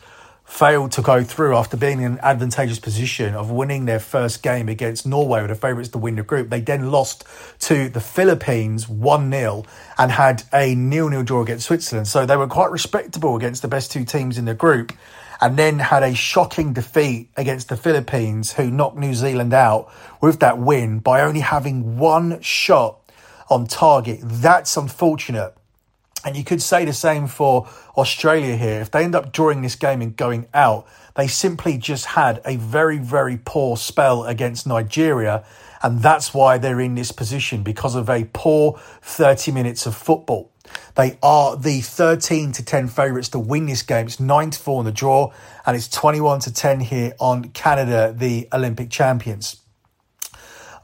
failed 0.52 0.92
to 0.92 1.00
go 1.00 1.24
through 1.24 1.56
after 1.56 1.78
being 1.78 2.02
in 2.02 2.12
an 2.12 2.18
advantageous 2.22 2.78
position 2.78 3.34
of 3.34 3.50
winning 3.50 3.86
their 3.86 3.98
first 3.98 4.42
game 4.42 4.68
against 4.68 5.06
Norway, 5.06 5.40
with 5.40 5.48
the 5.48 5.54
favourites 5.56 5.88
to 5.88 5.98
win 5.98 6.16
the 6.16 6.22
group. 6.22 6.50
They 6.50 6.60
then 6.60 6.90
lost 6.90 7.24
to 7.60 7.88
the 7.88 8.00
Philippines 8.00 8.86
1 8.86 9.30
0 9.30 9.64
and 9.96 10.12
had 10.12 10.42
a 10.52 10.74
nil 10.74 11.08
nil 11.08 11.22
draw 11.22 11.40
against 11.40 11.66
Switzerland. 11.66 12.06
So 12.06 12.26
they 12.26 12.36
were 12.36 12.46
quite 12.46 12.70
respectable 12.70 13.34
against 13.34 13.62
the 13.62 13.68
best 13.68 13.90
two 13.90 14.04
teams 14.04 14.36
in 14.36 14.44
the 14.44 14.52
group 14.52 14.92
and 15.40 15.56
then 15.56 15.78
had 15.78 16.02
a 16.02 16.14
shocking 16.14 16.74
defeat 16.74 17.30
against 17.34 17.70
the 17.70 17.76
Philippines, 17.78 18.52
who 18.52 18.70
knocked 18.70 18.98
New 18.98 19.14
Zealand 19.14 19.54
out 19.54 19.90
with 20.20 20.40
that 20.40 20.58
win 20.58 20.98
by 20.98 21.22
only 21.22 21.40
having 21.40 21.96
one 21.96 22.42
shot 22.42 23.00
on 23.48 23.66
target. 23.66 24.20
That's 24.22 24.76
unfortunate. 24.76 25.56
And 26.24 26.36
you 26.36 26.44
could 26.44 26.62
say 26.62 26.84
the 26.84 26.92
same 26.92 27.26
for 27.26 27.68
Australia 27.96 28.56
here. 28.56 28.80
If 28.80 28.90
they 28.90 29.04
end 29.04 29.14
up 29.14 29.32
drawing 29.32 29.62
this 29.62 29.74
game 29.74 30.00
and 30.00 30.16
going 30.16 30.46
out, 30.54 30.86
they 31.14 31.26
simply 31.26 31.78
just 31.78 32.06
had 32.06 32.40
a 32.44 32.56
very, 32.56 32.98
very 32.98 33.38
poor 33.44 33.76
spell 33.76 34.24
against 34.24 34.66
Nigeria. 34.66 35.44
And 35.82 36.00
that's 36.00 36.32
why 36.32 36.58
they're 36.58 36.80
in 36.80 36.94
this 36.94 37.10
position 37.10 37.62
because 37.62 37.96
of 37.96 38.08
a 38.08 38.28
poor 38.32 38.78
30 39.02 39.50
minutes 39.50 39.84
of 39.86 39.96
football. 39.96 40.52
They 40.94 41.18
are 41.22 41.56
the 41.56 41.80
13 41.80 42.52
to 42.52 42.64
10 42.64 42.88
favourites 42.88 43.28
to 43.30 43.38
win 43.38 43.66
this 43.66 43.82
game. 43.82 44.06
It's 44.06 44.20
9 44.20 44.50
to 44.50 44.58
4 44.58 44.80
in 44.80 44.84
the 44.86 44.92
draw, 44.92 45.32
and 45.66 45.76
it's 45.76 45.88
21 45.88 46.40
to 46.40 46.52
10 46.54 46.80
here 46.80 47.14
on 47.18 47.50
Canada, 47.50 48.14
the 48.16 48.48
Olympic 48.52 48.90
champions. 48.90 49.56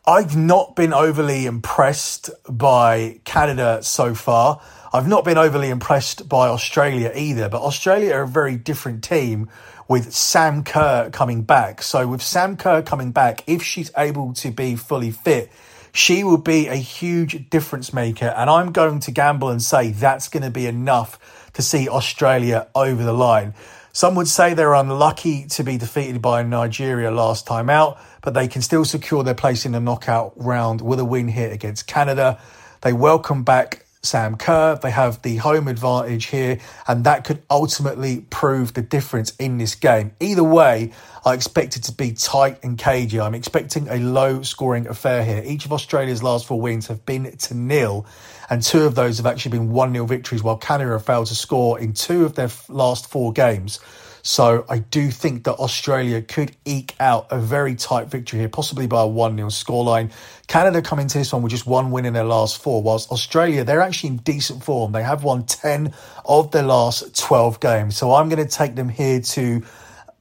I've 0.06 0.36
not 0.36 0.74
been 0.74 0.94
overly 0.94 1.44
impressed 1.44 2.30
by 2.48 3.20
Canada 3.24 3.80
so 3.82 4.14
far. 4.14 4.60
I've 4.90 5.06
not 5.06 5.22
been 5.22 5.36
overly 5.36 5.68
impressed 5.68 6.30
by 6.30 6.48
Australia 6.48 7.12
either, 7.14 7.50
but 7.50 7.60
Australia 7.60 8.14
are 8.14 8.22
a 8.22 8.28
very 8.28 8.56
different 8.56 9.04
team 9.04 9.50
with 9.86 10.14
Sam 10.14 10.64
Kerr 10.64 11.10
coming 11.10 11.42
back. 11.42 11.82
So, 11.82 12.06
with 12.06 12.22
Sam 12.22 12.56
Kerr 12.56 12.80
coming 12.80 13.12
back, 13.12 13.44
if 13.46 13.62
she's 13.62 13.90
able 13.98 14.32
to 14.34 14.50
be 14.50 14.76
fully 14.76 15.10
fit, 15.10 15.52
she 15.92 16.24
will 16.24 16.38
be 16.38 16.68
a 16.68 16.76
huge 16.76 17.50
difference 17.50 17.92
maker. 17.92 18.32
And 18.34 18.48
I'm 18.48 18.72
going 18.72 19.00
to 19.00 19.10
gamble 19.10 19.50
and 19.50 19.62
say 19.62 19.90
that's 19.90 20.28
going 20.28 20.42
to 20.42 20.50
be 20.50 20.66
enough 20.66 21.50
to 21.52 21.60
see 21.60 21.86
Australia 21.86 22.68
over 22.74 23.02
the 23.02 23.12
line. 23.12 23.52
Some 23.92 24.14
would 24.14 24.28
say 24.28 24.54
they're 24.54 24.74
unlucky 24.74 25.46
to 25.48 25.64
be 25.64 25.76
defeated 25.76 26.22
by 26.22 26.42
Nigeria 26.44 27.10
last 27.10 27.46
time 27.46 27.68
out, 27.68 27.98
but 28.22 28.32
they 28.32 28.48
can 28.48 28.62
still 28.62 28.86
secure 28.86 29.22
their 29.22 29.34
place 29.34 29.66
in 29.66 29.72
the 29.72 29.80
knockout 29.80 30.32
round 30.36 30.80
with 30.80 30.98
a 30.98 31.04
win 31.04 31.28
here 31.28 31.50
against 31.50 31.86
Canada. 31.86 32.40
They 32.80 32.94
welcome 32.94 33.42
back 33.42 33.84
Sam 34.02 34.36
Kerr. 34.36 34.78
They 34.80 34.90
have 34.90 35.22
the 35.22 35.36
home 35.36 35.68
advantage 35.68 36.26
here, 36.26 36.58
and 36.86 37.04
that 37.04 37.24
could 37.24 37.42
ultimately 37.50 38.26
prove 38.30 38.74
the 38.74 38.82
difference 38.82 39.34
in 39.36 39.58
this 39.58 39.74
game. 39.74 40.12
Either 40.20 40.44
way, 40.44 40.92
I 41.24 41.34
expect 41.34 41.76
it 41.76 41.82
to 41.84 41.92
be 41.92 42.12
tight 42.12 42.58
and 42.62 42.78
cagey. 42.78 43.20
I'm 43.20 43.34
expecting 43.34 43.88
a 43.88 43.98
low 43.98 44.42
scoring 44.42 44.86
affair 44.86 45.24
here. 45.24 45.42
Each 45.44 45.64
of 45.64 45.72
Australia's 45.72 46.22
last 46.22 46.46
four 46.46 46.60
wins 46.60 46.86
have 46.86 47.04
been 47.04 47.36
to 47.36 47.54
nil, 47.54 48.06
and 48.48 48.62
two 48.62 48.84
of 48.84 48.94
those 48.94 49.18
have 49.18 49.26
actually 49.26 49.52
been 49.52 49.72
1 49.72 49.92
0 49.92 50.06
victories, 50.06 50.42
while 50.42 50.56
Canada 50.56 50.92
have 50.92 51.04
failed 51.04 51.26
to 51.26 51.34
score 51.34 51.78
in 51.78 51.92
two 51.92 52.24
of 52.24 52.34
their 52.34 52.50
last 52.68 53.10
four 53.10 53.32
games. 53.32 53.80
So 54.22 54.64
I 54.68 54.78
do 54.78 55.10
think 55.10 55.44
that 55.44 55.54
Australia 55.54 56.22
could 56.22 56.56
eke 56.64 56.94
out 57.00 57.28
a 57.30 57.38
very 57.38 57.74
tight 57.74 58.08
victory 58.08 58.40
here, 58.40 58.48
possibly 58.48 58.86
by 58.86 59.02
a 59.02 59.06
1 59.06 59.36
0 59.36 59.48
scoreline. 59.48 60.10
Canada 60.46 60.82
come 60.82 60.98
into 60.98 61.18
this 61.18 61.32
one 61.32 61.42
with 61.42 61.50
just 61.50 61.66
one 61.66 61.90
win 61.90 62.04
in 62.04 62.14
their 62.14 62.24
last 62.24 62.62
four, 62.62 62.82
whilst 62.82 63.10
Australia, 63.10 63.64
they're 63.64 63.80
actually 63.80 64.10
in 64.10 64.16
decent 64.18 64.64
form. 64.64 64.92
They 64.92 65.02
have 65.02 65.24
won 65.24 65.44
10 65.44 65.92
of 66.24 66.50
their 66.50 66.62
last 66.62 67.16
12 67.18 67.60
games. 67.60 67.96
So 67.96 68.14
I'm 68.14 68.28
going 68.28 68.44
to 68.44 68.50
take 68.50 68.74
them 68.74 68.88
here 68.88 69.20
to 69.20 69.62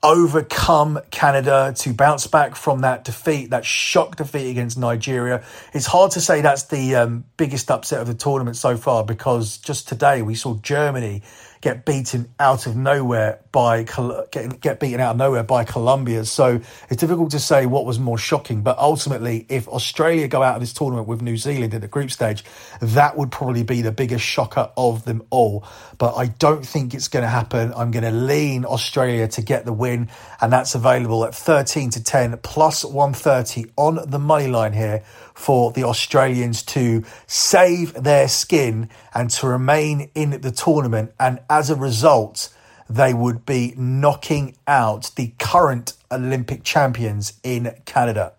overcome 0.04 1.00
Canada 1.10 1.74
to 1.76 1.94
bounce 1.94 2.28
back 2.28 2.56
from 2.56 2.82
that 2.82 3.04
defeat, 3.04 3.50
that 3.50 3.66
shock 3.66 4.16
defeat 4.16 4.52
against 4.52 4.78
Nigeria. 4.78 5.44
It's 5.74 5.88
hard 5.88 6.12
to 6.12 6.22
say 6.22 6.42
that's 6.42 6.64
the 6.64 6.96
um, 6.96 7.26
biggest 7.36 7.72
upset 7.72 8.02
of 8.02 8.08
the 8.08 8.14
tournament 8.14 8.58
so 8.58 8.78
far 8.78 9.04
because 9.04 9.58
just 9.58 9.88
today 9.88 10.22
we 10.22 10.36
saw 10.36 10.56
Germany 10.56 11.24
get 11.68 11.84
beaten 11.84 12.34
out 12.40 12.66
of 12.66 12.78
nowhere 12.78 13.42
by 13.52 13.84
get, 13.84 14.62
get 14.62 14.80
beaten 14.80 15.02
out 15.02 15.12
of 15.12 15.18
nowhere 15.18 15.44
by 15.44 15.66
Colombia. 15.66 16.24
So 16.24 16.62
it's 16.90 17.02
difficult 17.02 17.32
to 17.32 17.42
say 17.42 17.66
what 17.66 17.86
was 17.86 18.00
more 18.00 18.18
shocking. 18.18 18.62
But 18.62 18.78
ultimately, 18.78 19.46
if 19.50 19.68
Australia 19.68 20.30
go 20.30 20.42
out 20.42 20.56
of 20.56 20.62
this 20.62 20.72
tournament 20.72 21.10
with 21.10 21.22
New 21.22 21.36
Zealand 21.36 21.74
in 21.74 21.82
the 21.82 21.90
group 21.90 22.10
stage, 22.10 22.46
that 22.80 23.18
would 23.18 23.32
probably 23.32 23.64
be 23.64 23.82
the 23.82 23.92
biggest 23.92 24.24
shocker 24.24 24.72
of 24.78 25.04
them 25.04 25.24
all. 25.30 25.66
But 25.98 26.16
I 26.16 26.28
don't 26.28 26.66
think 26.66 26.94
it's 26.94 27.10
going 27.10 27.24
to 27.24 27.30
happen. 27.30 27.74
I'm 27.76 27.92
going 27.92 28.06
to 28.06 28.12
lean 28.12 28.64
Australia 28.64 29.28
to 29.28 29.42
get 29.42 29.66
the 29.66 29.74
win, 29.74 30.08
and 30.40 30.54
that's 30.54 30.74
available 30.74 31.26
at 31.26 31.36
13 31.36 31.90
to 31.92 32.04
10 32.04 32.38
plus 32.44 32.86
130 32.86 33.74
on 33.76 34.00
the 34.10 34.20
money 34.20 34.48
line 34.48 34.72
here 34.72 35.04
for 35.34 35.72
the 35.74 35.84
Australians 35.84 36.64
to 36.64 37.04
save 37.28 37.94
their 37.94 38.28
skin 38.28 38.90
and 39.14 39.30
to 39.30 39.48
remain 39.48 40.10
in 40.16 40.42
the 40.42 40.52
tournament. 40.52 41.12
And 41.20 41.40
as 41.58 41.72
a 41.72 41.76
result, 41.76 42.54
they 42.88 43.16
would 43.16 43.44
be 43.44 43.74
knocking 43.76 44.56
out 44.68 45.10
the 45.16 45.34
current 45.40 45.94
Olympic 46.12 46.64
champions 46.64 47.34
in 47.44 47.74
Canada. 47.86 48.34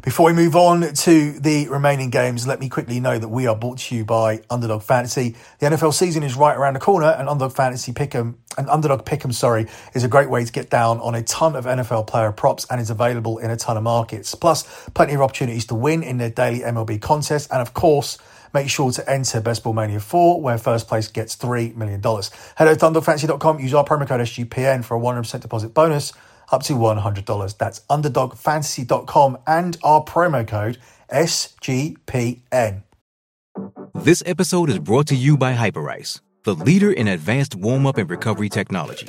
Before 0.00 0.26
we 0.26 0.32
move 0.32 0.56
on 0.56 0.94
to 0.94 1.38
the 1.40 1.68
remaining 1.68 2.08
games, 2.08 2.46
let 2.46 2.58
me 2.58 2.70
quickly 2.70 3.00
know 3.00 3.18
that 3.18 3.28
we 3.28 3.46
are 3.46 3.54
brought 3.54 3.78
to 3.80 3.96
you 3.96 4.04
by 4.06 4.40
Underdog 4.48 4.82
Fantasy. 4.82 5.36
The 5.58 5.66
NFL 5.66 5.92
season 5.92 6.22
is 6.22 6.36
right 6.36 6.56
around 6.56 6.74
the 6.74 6.80
corner, 6.80 7.08
and 7.08 7.28
Underdog 7.28 7.54
Fantasy 7.54 7.92
Pick'em, 7.92 8.36
and 8.56 8.70
Underdog 8.70 9.04
Pick'em, 9.04 9.34
sorry, 9.34 9.66
is 9.94 10.04
a 10.04 10.08
great 10.08 10.30
way 10.30 10.44
to 10.44 10.50
get 10.50 10.70
down 10.70 11.00
on 11.00 11.14
a 11.14 11.22
ton 11.22 11.54
of 11.54 11.66
NFL 11.66 12.06
player 12.06 12.32
props 12.32 12.64
and 12.70 12.80
is 12.80 12.88
available 12.88 13.36
in 13.36 13.50
a 13.50 13.56
ton 13.56 13.76
of 13.76 13.82
markets. 13.82 14.34
Plus, 14.34 14.88
plenty 14.94 15.12
of 15.12 15.20
opportunities 15.20 15.66
to 15.66 15.74
win 15.74 16.02
in 16.02 16.16
their 16.16 16.30
daily 16.30 16.60
MLB 16.60 16.98
contests, 17.02 17.46
and 17.50 17.60
of 17.60 17.74
course, 17.74 18.16
make 18.52 18.68
sure 18.68 18.90
to 18.92 19.10
enter 19.10 19.40
Best 19.40 19.64
Ball 19.64 19.72
Mania 19.72 20.00
4, 20.00 20.40
where 20.40 20.58
first 20.58 20.88
place 20.88 21.08
gets 21.08 21.36
$3 21.36 21.76
million. 21.76 22.00
Head 22.02 22.78
to 22.78 22.86
underdogfantasy.com, 22.86 23.60
use 23.60 23.74
our 23.74 23.84
promo 23.84 24.06
code 24.06 24.20
SGPN 24.20 24.84
for 24.84 24.96
a 24.96 25.00
100% 25.00 25.40
deposit 25.40 25.74
bonus 25.74 26.12
up 26.50 26.62
to 26.64 26.74
$100. 26.74 27.58
That's 27.58 27.80
underdogfantasy.com 27.90 29.38
and 29.46 29.76
our 29.82 30.04
promo 30.04 30.46
code 30.46 30.78
SGPN. 31.12 32.82
This 33.94 34.22
episode 34.24 34.70
is 34.70 34.78
brought 34.78 35.08
to 35.08 35.16
you 35.16 35.36
by 35.36 35.54
Hyperice, 35.54 36.20
the 36.44 36.54
leader 36.54 36.92
in 36.92 37.08
advanced 37.08 37.54
warm 37.54 37.86
up 37.86 37.98
and 37.98 38.08
recovery 38.08 38.48
technology. 38.48 39.08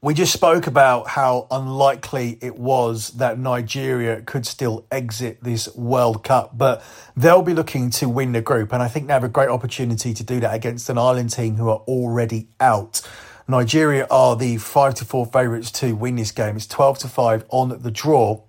We 0.00 0.14
just 0.14 0.32
spoke 0.32 0.68
about 0.68 1.08
how 1.08 1.48
unlikely 1.50 2.38
it 2.40 2.56
was 2.56 3.08
that 3.14 3.36
Nigeria 3.36 4.22
could 4.22 4.46
still 4.46 4.86
exit 4.92 5.42
this 5.42 5.74
World 5.74 6.22
Cup, 6.22 6.56
but 6.56 6.84
they'll 7.16 7.42
be 7.42 7.52
looking 7.52 7.90
to 7.90 8.08
win 8.08 8.30
the 8.30 8.40
group. 8.40 8.72
And 8.72 8.80
I 8.80 8.86
think 8.86 9.08
they 9.08 9.12
have 9.12 9.24
a 9.24 9.28
great 9.28 9.48
opportunity 9.48 10.14
to 10.14 10.22
do 10.22 10.38
that 10.38 10.54
against 10.54 10.88
an 10.88 10.98
Ireland 10.98 11.32
team 11.32 11.56
who 11.56 11.68
are 11.68 11.80
already 11.88 12.46
out. 12.60 13.02
Nigeria 13.48 14.06
are 14.08 14.36
the 14.36 14.58
5 14.58 14.94
to 14.94 15.04
4 15.04 15.26
favourites 15.26 15.72
to 15.72 15.96
win 15.96 16.14
this 16.14 16.30
game. 16.30 16.54
It's 16.54 16.68
12 16.68 17.00
to 17.00 17.08
5 17.08 17.46
on 17.48 17.82
the 17.82 17.90
draw, 17.90 18.40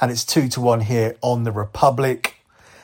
and 0.00 0.10
it's 0.10 0.24
2 0.24 0.48
to 0.48 0.60
1 0.62 0.80
here 0.80 1.18
on 1.20 1.42
the 1.42 1.52
Republic. 1.52 2.36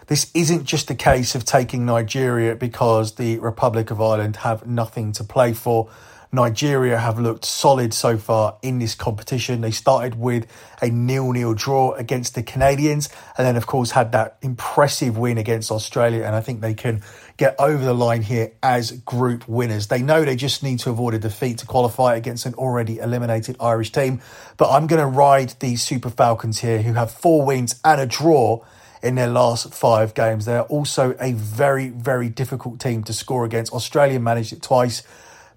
This 0.08 0.30
isn't 0.34 0.66
just 0.66 0.90
a 0.90 0.94
case 0.94 1.34
of 1.34 1.46
taking 1.46 1.86
Nigeria 1.86 2.54
because 2.54 3.14
the 3.14 3.38
Republic 3.38 3.90
of 3.90 3.98
Ireland 3.98 4.36
have 4.36 4.66
nothing 4.66 5.12
to 5.12 5.24
play 5.24 5.54
for. 5.54 5.88
Nigeria 6.32 6.96
have 6.98 7.18
looked 7.18 7.44
solid 7.44 7.92
so 7.92 8.16
far 8.16 8.56
in 8.62 8.78
this 8.78 8.94
competition. 8.94 9.62
They 9.62 9.72
started 9.72 10.14
with 10.14 10.46
a 10.80 10.88
nil-nil 10.88 11.54
draw 11.54 11.92
against 11.94 12.36
the 12.36 12.42
Canadians 12.42 13.08
and 13.36 13.46
then 13.46 13.56
of 13.56 13.66
course 13.66 13.90
had 13.90 14.12
that 14.12 14.38
impressive 14.40 15.18
win 15.18 15.38
against 15.38 15.72
Australia 15.72 16.22
and 16.24 16.36
I 16.36 16.40
think 16.40 16.60
they 16.60 16.74
can 16.74 17.02
get 17.36 17.56
over 17.58 17.84
the 17.84 17.94
line 17.94 18.22
here 18.22 18.52
as 18.62 18.92
group 18.92 19.48
winners. 19.48 19.88
They 19.88 20.02
know 20.02 20.24
they 20.24 20.36
just 20.36 20.62
need 20.62 20.78
to 20.80 20.90
avoid 20.90 21.14
a 21.14 21.18
defeat 21.18 21.58
to 21.58 21.66
qualify 21.66 22.14
against 22.14 22.46
an 22.46 22.54
already 22.54 22.98
eliminated 22.98 23.56
Irish 23.58 23.90
team, 23.90 24.20
but 24.56 24.70
I'm 24.70 24.86
going 24.86 25.00
to 25.00 25.06
ride 25.06 25.54
the 25.58 25.74
Super 25.74 26.10
Falcons 26.10 26.60
here 26.60 26.82
who 26.82 26.92
have 26.92 27.10
four 27.10 27.44
wins 27.44 27.80
and 27.84 28.00
a 28.00 28.06
draw 28.06 28.64
in 29.02 29.14
their 29.16 29.28
last 29.28 29.74
five 29.74 30.14
games. 30.14 30.44
They 30.44 30.56
are 30.56 30.64
also 30.64 31.16
a 31.18 31.32
very, 31.32 31.88
very 31.88 32.28
difficult 32.28 32.78
team 32.78 33.02
to 33.04 33.12
score 33.12 33.44
against. 33.44 33.72
Australia 33.72 34.20
managed 34.20 34.52
it 34.52 34.62
twice 34.62 35.02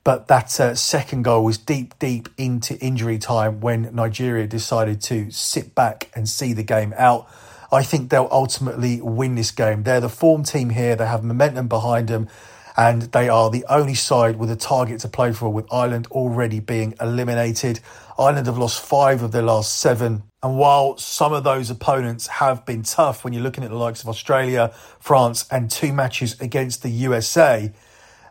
but 0.04 0.28
that 0.28 0.60
uh, 0.60 0.76
second 0.76 1.24
goal 1.24 1.44
was 1.46 1.58
deep, 1.58 1.98
deep 1.98 2.30
into 2.38 2.78
injury 2.80 3.18
time 3.18 3.62
when 3.62 3.90
Nigeria 3.94 4.48
decided 4.48 5.02
to 5.02 5.32
sit 5.32 5.74
back 5.74 6.12
and 6.14 6.28
see 6.28 6.54
the 6.54 6.64
game 6.64 6.94
out. 6.98 7.28
I 7.72 7.84
think 7.84 8.10
they'll 8.10 8.28
ultimately 8.30 9.02
win 9.02 9.36
this 9.36 9.52
game. 9.52 9.84
They're 9.84 10.02
the 10.02 10.10
form 10.10 10.44
team 10.44 10.72
here, 10.72 10.96
they 10.96 11.06
have 11.06 11.24
momentum 11.24 11.68
behind 11.68 12.10
them, 12.10 12.28
and 12.76 13.04
they 13.04 13.30
are 13.30 13.50
the 13.50 13.66
only 13.70 13.96
side 13.96 14.38
with 14.38 14.52
a 14.52 14.56
target 14.56 15.00
to 15.02 15.08
play 15.08 15.32
for, 15.32 15.50
with 15.50 15.72
Ireland 15.72 16.08
already 16.08 16.60
being 16.60 16.96
eliminated. 17.00 17.80
Ireland 18.18 18.48
have 18.48 18.58
lost 18.58 18.84
five 18.84 19.24
of 19.24 19.32
their 19.32 19.42
last 19.42 19.80
seven. 19.80 20.24
And 20.42 20.58
while 20.58 20.98
some 20.98 21.34
of 21.34 21.44
those 21.44 21.70
opponents 21.70 22.28
have 22.28 22.66
been 22.66 22.84
tough, 22.84 23.24
when 23.24 23.32
you're 23.34 23.44
looking 23.44 23.64
at 23.64 23.70
the 23.70 23.78
likes 23.78 24.04
of 24.04 24.10
Australia, 24.10 24.74
France, 25.00 25.46
and 25.50 25.72
two 25.72 25.94
matches 25.94 26.40
against 26.42 26.84
the 26.84 26.90
USA, 26.90 27.72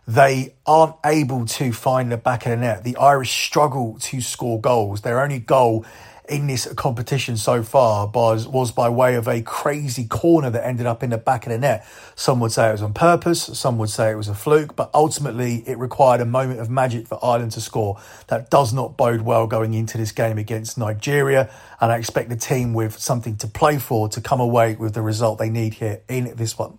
they 0.06 0.54
aren't 0.66 0.96
able 1.04 1.46
to 1.46 1.72
find 1.72 2.10
the 2.10 2.16
back 2.16 2.44
of 2.46 2.50
the 2.50 2.56
net. 2.56 2.84
The 2.84 2.96
Irish 2.96 3.30
struggle 3.30 3.96
to 4.00 4.20
score 4.20 4.60
goals. 4.60 5.02
Their 5.02 5.20
only 5.20 5.38
goal 5.38 5.84
in 6.28 6.46
this 6.46 6.72
competition 6.74 7.36
so 7.36 7.62
far 7.62 8.06
was, 8.06 8.46
was 8.46 8.70
by 8.72 8.88
way 8.88 9.16
of 9.16 9.26
a 9.28 9.42
crazy 9.42 10.06
corner 10.06 10.50
that 10.50 10.64
ended 10.64 10.86
up 10.86 11.02
in 11.02 11.10
the 11.10 11.18
back 11.18 11.46
of 11.46 11.52
the 11.52 11.58
net. 11.58 11.86
Some 12.14 12.40
would 12.40 12.52
say 12.52 12.68
it 12.68 12.72
was 12.72 12.82
on 12.82 12.94
purpose, 12.94 13.42
some 13.58 13.76
would 13.78 13.90
say 13.90 14.12
it 14.12 14.14
was 14.14 14.28
a 14.28 14.34
fluke, 14.34 14.76
but 14.76 14.90
ultimately 14.94 15.64
it 15.66 15.78
required 15.78 16.20
a 16.20 16.24
moment 16.24 16.60
of 16.60 16.70
magic 16.70 17.06
for 17.06 17.22
Ireland 17.22 17.52
to 17.52 17.60
score. 17.60 18.00
That 18.28 18.50
does 18.50 18.72
not 18.72 18.96
bode 18.96 19.22
well 19.22 19.46
going 19.46 19.74
into 19.74 19.98
this 19.98 20.12
game 20.12 20.38
against 20.38 20.78
Nigeria, 20.78 21.50
and 21.80 21.92
I 21.92 21.98
expect 21.98 22.28
the 22.28 22.36
team 22.36 22.72
with 22.72 22.98
something 22.98 23.36
to 23.36 23.48
play 23.48 23.78
for 23.78 24.08
to 24.08 24.20
come 24.20 24.40
away 24.40 24.76
with 24.76 24.94
the 24.94 25.02
result 25.02 25.38
they 25.38 25.50
need 25.50 25.74
here 25.74 26.02
in 26.08 26.34
this 26.36 26.56
one. 26.56 26.78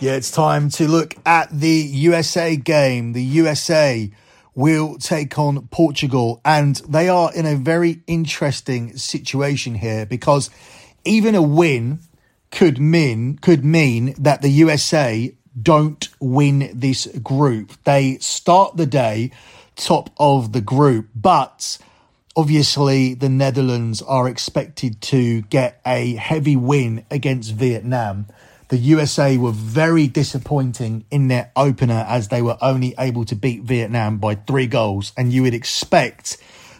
Yeah, 0.00 0.12
it's 0.12 0.30
time 0.30 0.70
to 0.70 0.88
look 0.88 1.14
at 1.26 1.50
the 1.50 1.68
USA 1.68 2.56
game. 2.56 3.12
The 3.12 3.22
USA 3.22 4.10
will 4.54 4.96
take 4.96 5.38
on 5.38 5.68
Portugal, 5.68 6.40
and 6.42 6.76
they 6.88 7.10
are 7.10 7.30
in 7.34 7.44
a 7.44 7.54
very 7.54 8.00
interesting 8.06 8.96
situation 8.96 9.74
here 9.74 10.06
because 10.06 10.48
even 11.04 11.34
a 11.34 11.42
win 11.42 11.98
could 12.50 12.78
mean 12.78 13.36
could 13.36 13.62
mean 13.62 14.14
that 14.16 14.40
the 14.40 14.48
USA 14.48 15.34
don't 15.60 16.08
win 16.18 16.70
this 16.72 17.06
group. 17.22 17.72
They 17.84 18.16
start 18.20 18.78
the 18.78 18.86
day 18.86 19.32
top 19.76 20.08
of 20.16 20.52
the 20.52 20.62
group, 20.62 21.10
but 21.14 21.76
obviously 22.34 23.12
the 23.12 23.28
Netherlands 23.28 24.00
are 24.00 24.30
expected 24.30 25.02
to 25.02 25.42
get 25.42 25.78
a 25.84 26.14
heavy 26.14 26.56
win 26.56 27.04
against 27.10 27.52
Vietnam 27.52 28.28
the 28.70 28.78
USA 28.78 29.36
were 29.36 29.50
very 29.50 30.06
disappointing 30.06 31.04
in 31.10 31.26
their 31.26 31.50
opener 31.56 32.06
as 32.08 32.28
they 32.28 32.40
were 32.40 32.56
only 32.62 32.94
able 33.00 33.24
to 33.24 33.34
beat 33.34 33.64
Vietnam 33.64 34.18
by 34.18 34.36
three 34.36 34.68
goals. 34.68 35.12
And 35.16 35.32
you 35.32 35.42
would 35.42 35.54
expect 35.54 36.36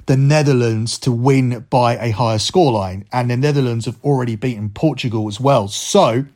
the 0.06 0.16
Netherlands 0.16 1.00
to 1.00 1.10
win 1.10 1.66
by 1.68 1.96
a 1.96 2.12
higher 2.12 2.38
scoreline. 2.38 3.06
And 3.12 3.28
the 3.28 3.36
Netherlands 3.36 3.86
have 3.86 3.98
already 4.04 4.36
beaten 4.36 4.70
Portugal 4.70 5.26
as 5.26 5.40
well. 5.40 5.66
So 5.66 6.26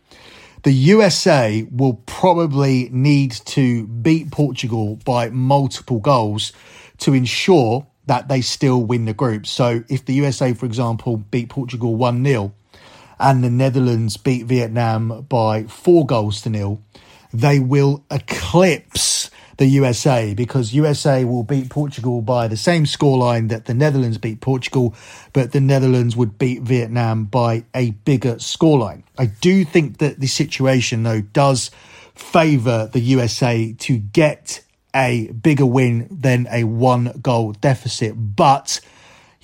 the 0.65 0.73
USA 0.73 1.65
will 1.71 2.03
probably 2.05 2.89
need 2.91 3.31
to 3.47 3.87
beat 3.87 4.33
Portugal 4.33 4.99
by 5.05 5.31
multiple 5.31 6.01
goals 6.01 6.53
to 6.99 7.15
ensure 7.15 7.87
that 8.07 8.27
they 8.27 8.41
still 8.41 8.83
win 8.83 9.05
the 9.05 9.15
group. 9.15 9.47
So 9.47 9.85
if 9.89 10.05
the 10.05 10.15
USA, 10.15 10.53
for 10.53 10.67
example, 10.67 11.17
beat 11.17 11.49
Portugal 11.49 11.95
1 11.95 12.25
0, 12.25 12.53
and 13.19 13.43
the 13.43 13.51
Netherlands 13.51 14.17
beat 14.17 14.47
Vietnam 14.47 15.27
by 15.29 15.65
four 15.65 16.07
goals 16.07 16.41
to 16.43 16.51
nil, 16.51 16.81
they 17.33 17.59
will 17.59 18.05
eclipse 18.11 19.31
the 19.57 19.67
USA 19.67 20.35
because 20.35 20.75
USA 20.75 21.25
will 21.25 21.45
beat 21.45 21.71
Portugal 21.71 22.23
by 22.23 22.49
the 22.49 22.57
same 22.57 22.85
scoreline 22.85 23.49
that 23.49 23.67
the 23.67 23.75
Netherlands 23.75 24.19
beat 24.19 24.41
Portugal, 24.41 24.95
but 25.33 25.53
the 25.53 25.61
Netherlands 25.61 26.17
would 26.17 26.39
beat 26.39 26.63
Vietnam 26.63 27.25
by 27.25 27.65
a 27.75 27.91
bigger 27.91 28.37
scoreline. 28.37 29.03
I 29.17 29.27
do 29.27 29.65
think 29.65 29.99
that 29.99 30.21
the 30.21 30.27
situation, 30.27 31.03
though, 31.03 31.21
does 31.21 31.71
favour 32.15 32.89
the 32.93 33.01
USA 33.01 33.73
to 33.73 33.99
get 33.99 34.65
a 34.95 35.29
bigger 35.33 35.67
win 35.67 36.07
than 36.11 36.47
a 36.51 36.65
one 36.65 37.19
goal 37.21 37.53
deficit, 37.53 38.15
but 38.17 38.81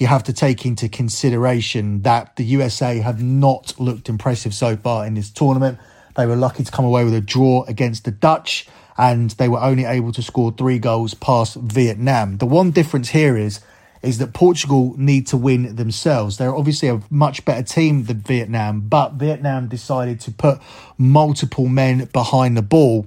you 0.01 0.07
have 0.07 0.25
to 0.25 0.33
take 0.33 0.65
into 0.65 0.89
consideration 0.89 2.01
that 2.03 2.35
the 2.37 2.45
USA 2.45 2.99
have 3.01 3.23
not 3.23 3.79
looked 3.79 4.09
impressive 4.09 4.55
so 4.55 4.75
far 4.75 5.07
in 5.07 5.13
this 5.13 5.31
tournament. 5.31 5.79
They 6.17 6.25
were 6.25 6.37
lucky 6.37 6.65
to 6.65 6.73
come 6.73 6.87
away 6.87 7.05
with 7.05 7.13
a 7.13 7.21
draw 7.21 7.65
against 7.65 8.07
the 8.07 8.11
Dutch, 8.11 8.67
and 8.97 9.31
they 9.33 9.47
were 9.47 9.61
only 9.61 9.85
able 9.85 10.11
to 10.13 10.23
score 10.23 10.53
three 10.53 10.79
goals 10.79 11.13
past 11.13 11.57
Vietnam. 11.57 12.39
The 12.39 12.47
one 12.47 12.71
difference 12.71 13.11
here 13.11 13.37
is 13.37 13.61
is 14.03 14.17
that 14.17 14.33
Portugal 14.33 14.95
need 14.97 15.27
to 15.27 15.37
win 15.37 15.77
themselves. 15.77 16.39
They're 16.39 16.57
obviously 16.57 16.89
a 16.89 17.03
much 17.11 17.45
better 17.45 17.63
team 17.63 18.05
than 18.05 18.21
Vietnam, 18.21 18.81
but 18.81 19.13
Vietnam 19.13 19.69
decided 19.69 20.21
to 20.21 20.31
put 20.31 20.59
multiple 20.97 21.69
men 21.69 22.07
behind 22.07 22.57
the 22.57 22.63
ball 22.63 23.07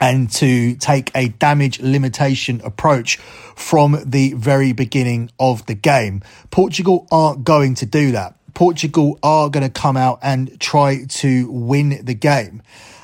and 0.00 0.30
to 0.32 0.74
take 0.76 1.10
a 1.14 1.28
damage 1.28 1.80
limitation 1.80 2.60
approach 2.64 3.16
from 3.56 3.98
the 4.04 4.32
very 4.34 4.72
beginning 4.72 5.30
of 5.38 5.66
the 5.66 5.74
game. 5.74 6.22
Portugal 6.50 7.06
aren't 7.10 7.44
going 7.44 7.74
to 7.74 7.86
do 7.86 8.12
that. 8.12 8.36
Portugal 8.54 9.18
are 9.22 9.48
going 9.48 9.64
to 9.64 9.70
come 9.70 9.96
out 9.96 10.18
and 10.22 10.58
try 10.60 11.04
to 11.08 11.50
win 11.50 12.00
the 12.04 12.14
game. 12.14 12.62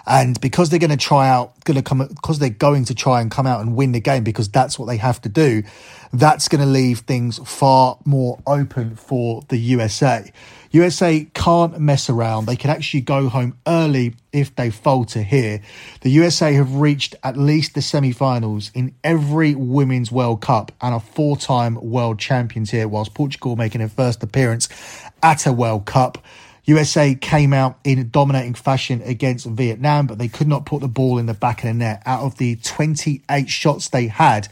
And 0.09 0.41
because 0.41 0.71
they're 0.71 0.79
going 0.79 0.91
to 0.91 0.97
try 0.97 1.29
out, 1.29 1.63
going 1.65 1.77
to 1.77 1.83
come, 1.83 1.99
because 1.99 2.39
they're 2.39 2.49
going 2.49 2.87
to 2.87 2.95
try 2.95 3.21
and 3.21 3.31
come 3.31 3.47
out 3.47 3.61
and 3.61 3.77
win 3.77 3.93
the 3.93 4.01
game 4.01 4.25
because 4.25 4.49
that's 4.49 4.79
what 4.79 4.87
they 4.87 4.97
have 4.97 5.21
to 5.21 5.29
do, 5.29 5.63
that's 6.15 6.49
going 6.49 6.63
to 6.63 6.67
leave 6.67 7.01
things 7.01 7.39
far 7.45 7.99
more 8.07 8.41
open 8.47 8.97
for 8.97 9.43
the 9.49 9.59
USA. 9.59 10.33
USA 10.71 11.27
can't 11.35 11.79
mess 11.79 12.09
around. 12.09 12.47
They 12.47 12.57
can 12.57 12.71
actually 12.71 13.03
go 13.03 13.29
home 13.29 13.59
early 13.67 14.15
if 14.33 14.57
they 14.57 14.71
falter 14.71 15.23
here. 15.23 15.61
The 16.01 16.11
USA 16.11 16.55
have 16.55 16.77
reached 16.77 17.15
at 17.23 17.37
least 17.37 17.75
the 17.75 17.83
semi 17.83 18.13
finals 18.13 18.71
in 18.75 18.95
every 19.05 19.55
Women's 19.55 20.11
World 20.11 20.41
Cup 20.41 20.73
and 20.81 20.95
are 20.95 21.01
four 21.01 21.37
time 21.37 21.75
world 21.75 22.19
champions 22.19 22.71
here, 22.71 22.89
whilst 22.89 23.13
Portugal 23.13 23.57
making 23.57 23.81
their 23.81 23.89
first 23.89 24.23
appearance 24.23 24.71
at 25.23 25.47
a 25.47 25.53
World 25.53 25.85
Cup. 25.85 26.19
USA 26.69 27.15
came 27.15 27.53
out 27.55 27.79
in 27.83 27.99
a 27.99 28.05
dominating 28.05 28.55
fashion 28.55 29.01
against 29.05 29.47
Vietnam, 29.47 30.07
but 30.07 30.19
they 30.19 30.29
could 30.29 30.47
not 30.47 30.67
put 30.67 30.81
the 30.83 30.89
ball 30.89 31.19
in 31.19 31.27
the 31.27 31.35
back 31.35 31.65
of 31.65 31.69
the 31.69 31.75
net. 31.75 32.03
Out 32.05 32.23
of 32.23 32.37
the 32.37 32.57
28 32.57 33.49
shots 33.49 33.89
they 33.89 34.07
had, 34.07 34.49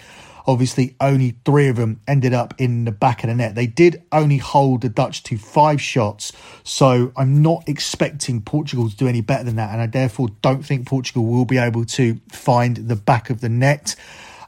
Obviously, 0.49 0.95
only 1.01 1.35
three 1.45 1.67
of 1.67 1.77
them 1.77 2.01
ended 2.07 2.33
up 2.33 2.55
in 2.59 2.85
the 2.85 2.93
back 2.93 3.25
of 3.25 3.29
the 3.29 3.35
net. 3.35 3.57
They 3.57 3.67
did 3.67 4.03
only 4.13 4.39
hold 4.39 4.83
the 4.83 4.89
Dutch 4.89 5.25
to 5.25 5.37
five 5.37 5.83
shots, 5.83 6.33
so 6.63 7.13
I'm 7.17 7.43
not 7.43 7.69
expecting 7.69 8.41
Portugal 8.43 8.89
to 8.89 8.97
do 8.97 9.09
any 9.09 9.23
better 9.23 9.43
than 9.43 9.57
that, 9.57 9.73
and 9.73 9.81
I 9.81 9.87
therefore 9.87 10.29
don't 10.43 10.65
think 10.65 10.87
Portugal 10.87 11.25
will 11.27 11.47
be 11.47 11.59
able 11.59 11.85
to 11.87 12.21
find 12.31 12.77
the 12.77 12.95
back 12.95 13.29
of 13.29 13.41
the 13.41 13.49
net. 13.49 13.97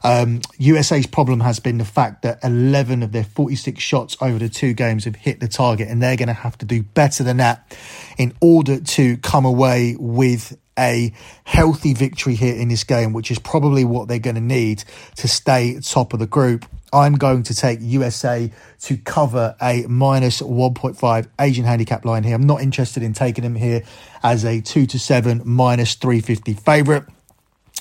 Um, 0.03 0.41
USA's 0.57 1.07
problem 1.07 1.41
has 1.41 1.59
been 1.59 1.77
the 1.77 1.85
fact 1.85 2.21
that 2.21 2.43
11 2.43 3.03
of 3.03 3.11
their 3.11 3.23
46 3.23 3.81
shots 3.81 4.17
over 4.21 4.39
the 4.39 4.49
two 4.49 4.73
games 4.73 5.05
have 5.05 5.15
hit 5.15 5.39
the 5.39 5.47
target, 5.47 5.87
and 5.87 6.01
they're 6.01 6.17
going 6.17 6.27
to 6.27 6.33
have 6.33 6.57
to 6.59 6.65
do 6.65 6.83
better 6.83 7.23
than 7.23 7.37
that 7.37 7.77
in 8.17 8.33
order 8.41 8.79
to 8.79 9.17
come 9.17 9.45
away 9.45 9.95
with 9.99 10.57
a 10.77 11.13
healthy 11.43 11.93
victory 11.93 12.35
here 12.35 12.55
in 12.55 12.69
this 12.69 12.85
game, 12.85 13.11
which 13.11 13.29
is 13.29 13.37
probably 13.37 13.83
what 13.83 14.07
they're 14.07 14.17
going 14.17 14.35
to 14.35 14.41
need 14.41 14.83
to 15.17 15.27
stay 15.27 15.77
top 15.81 16.13
of 16.13 16.19
the 16.19 16.27
group. 16.27 16.65
I'm 16.91 17.15
going 17.15 17.43
to 17.43 17.53
take 17.53 17.79
USA 17.81 18.51
to 18.81 18.97
cover 18.97 19.55
a 19.61 19.85
minus 19.87 20.41
1.5 20.41 21.27
Asian 21.39 21.65
handicap 21.65 22.05
line 22.05 22.23
here. 22.23 22.33
I'm 22.33 22.47
not 22.47 22.61
interested 22.61 23.03
in 23.03 23.13
taking 23.13 23.43
them 23.43 23.55
here 23.55 23.83
as 24.23 24.43
a 24.45 24.61
2 24.61 24.87
to 24.87 24.97
7 24.97 25.41
minus 25.45 25.95
350 25.95 26.53
favourite. 26.53 27.03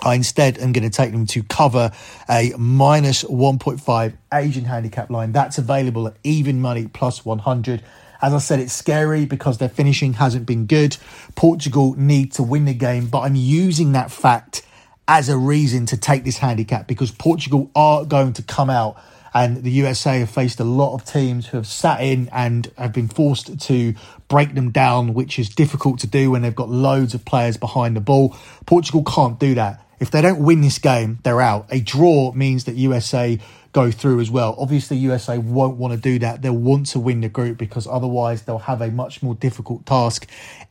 I 0.02 0.14
instead 0.14 0.58
am 0.58 0.72
going 0.72 0.88
to 0.88 0.96
take 0.96 1.10
them 1.12 1.26
to 1.26 1.42
cover 1.42 1.90
a 2.28 2.52
minus 2.56 3.24
1.5 3.24 4.16
Asian 4.32 4.64
handicap 4.64 5.10
line. 5.10 5.32
That's 5.32 5.58
available 5.58 6.06
at 6.06 6.16
even 6.22 6.60
money 6.60 6.86
plus 6.86 7.24
100. 7.24 7.82
As 8.22 8.32
I 8.32 8.38
said, 8.38 8.60
it's 8.60 8.72
scary 8.72 9.26
because 9.26 9.58
their 9.58 9.68
finishing 9.68 10.14
hasn't 10.14 10.46
been 10.46 10.66
good. 10.66 10.96
Portugal 11.34 11.94
need 11.96 12.32
to 12.32 12.42
win 12.42 12.64
the 12.64 12.74
game, 12.74 13.06
but 13.06 13.20
I'm 13.20 13.34
using 13.34 13.92
that 13.92 14.10
fact 14.10 14.62
as 15.08 15.28
a 15.28 15.36
reason 15.36 15.86
to 15.86 15.96
take 15.96 16.24
this 16.24 16.38
handicap 16.38 16.86
because 16.86 17.10
Portugal 17.10 17.70
are 17.74 18.04
going 18.04 18.34
to 18.34 18.42
come 18.42 18.70
out 18.70 19.00
and 19.34 19.62
the 19.62 19.70
USA 19.70 20.20
have 20.20 20.30
faced 20.30 20.60
a 20.60 20.64
lot 20.64 20.94
of 20.94 21.04
teams 21.04 21.46
who 21.48 21.56
have 21.56 21.66
sat 21.66 22.00
in 22.00 22.28
and 22.32 22.70
have 22.76 22.92
been 22.92 23.08
forced 23.08 23.58
to 23.60 23.94
break 24.28 24.54
them 24.54 24.70
down, 24.70 25.14
which 25.14 25.38
is 25.38 25.48
difficult 25.48 25.98
to 26.00 26.06
do 26.06 26.30
when 26.30 26.42
they've 26.42 26.54
got 26.54 26.68
loads 26.68 27.14
of 27.14 27.24
players 27.24 27.56
behind 27.56 27.96
the 27.96 28.00
ball. 28.00 28.36
Portugal 28.66 29.02
can't 29.04 29.38
do 29.38 29.54
that. 29.54 29.84
If 30.00 30.10
they 30.10 30.22
don't 30.22 30.40
win 30.40 30.60
this 30.60 30.78
game, 30.78 31.18
they're 31.22 31.40
out. 31.40 31.66
A 31.70 31.80
draw 31.80 32.32
means 32.32 32.64
that 32.64 32.76
USA 32.76 33.38
go 33.72 33.90
through 33.90 34.20
as 34.20 34.30
well. 34.30 34.54
Obviously, 34.58 34.96
USA 34.98 35.38
won't 35.38 35.76
want 35.76 35.92
to 35.94 36.00
do 36.00 36.18
that. 36.20 36.42
They'll 36.42 36.52
want 36.52 36.86
to 36.88 37.00
win 37.00 37.20
the 37.20 37.28
group 37.28 37.58
because 37.58 37.86
otherwise 37.86 38.42
they'll 38.42 38.58
have 38.58 38.80
a 38.80 38.90
much 38.90 39.22
more 39.22 39.34
difficult 39.34 39.86
task 39.86 40.26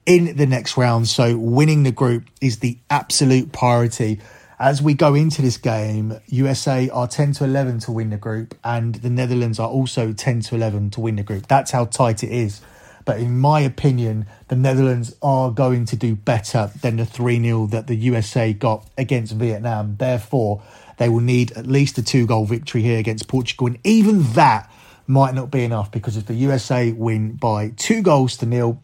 in 0.05 0.35
the 0.35 0.45
next 0.45 0.77
round. 0.77 1.07
So, 1.07 1.37
winning 1.37 1.83
the 1.83 1.91
group 1.91 2.25
is 2.41 2.59
the 2.59 2.77
absolute 2.89 3.51
priority. 3.51 4.19
As 4.59 4.81
we 4.81 4.95
go 4.95 5.13
into 5.13 5.43
this 5.43 5.57
game, 5.57 6.19
USA 6.27 6.89
are 6.89 7.07
10 7.07 7.33
to 7.33 7.43
11 7.43 7.79
to 7.81 7.91
win 7.91 8.09
the 8.09 8.17
group, 8.17 8.57
and 8.63 8.95
the 8.95 9.09
Netherlands 9.09 9.59
are 9.59 9.69
also 9.69 10.13
10 10.13 10.41
to 10.41 10.55
11 10.55 10.89
to 10.91 11.01
win 11.01 11.17
the 11.17 11.23
group. 11.23 11.47
That's 11.47 11.69
how 11.69 11.85
tight 11.85 12.23
it 12.23 12.31
is. 12.31 12.61
But 13.07 13.21
in 13.21 13.39
my 13.39 13.61
opinion, 13.61 14.25
the 14.49 14.57
Netherlands 14.57 15.15
are 15.21 15.49
going 15.49 15.85
to 15.85 15.95
do 15.95 16.13
better 16.13 16.71
than 16.81 16.97
the 16.97 17.05
3 17.05 17.41
0 17.41 17.67
that 17.67 17.87
the 17.87 17.95
USA 17.95 18.51
got 18.51 18.85
against 18.97 19.31
Vietnam. 19.31 19.95
Therefore, 19.95 20.61
they 20.97 21.07
will 21.07 21.21
need 21.21 21.53
at 21.53 21.65
least 21.65 21.97
a 21.97 22.03
two 22.03 22.27
goal 22.27 22.43
victory 22.43 22.81
here 22.81 22.99
against 22.99 23.29
Portugal. 23.29 23.67
And 23.67 23.79
even 23.85 24.23
that 24.33 24.69
might 25.07 25.33
not 25.33 25.49
be 25.51 25.63
enough 25.63 25.89
because 25.89 26.17
if 26.17 26.25
the 26.25 26.33
USA 26.33 26.91
win 26.91 27.37
by 27.37 27.69
two 27.77 28.01
goals 28.01 28.35
to 28.37 28.45
nil 28.45 28.83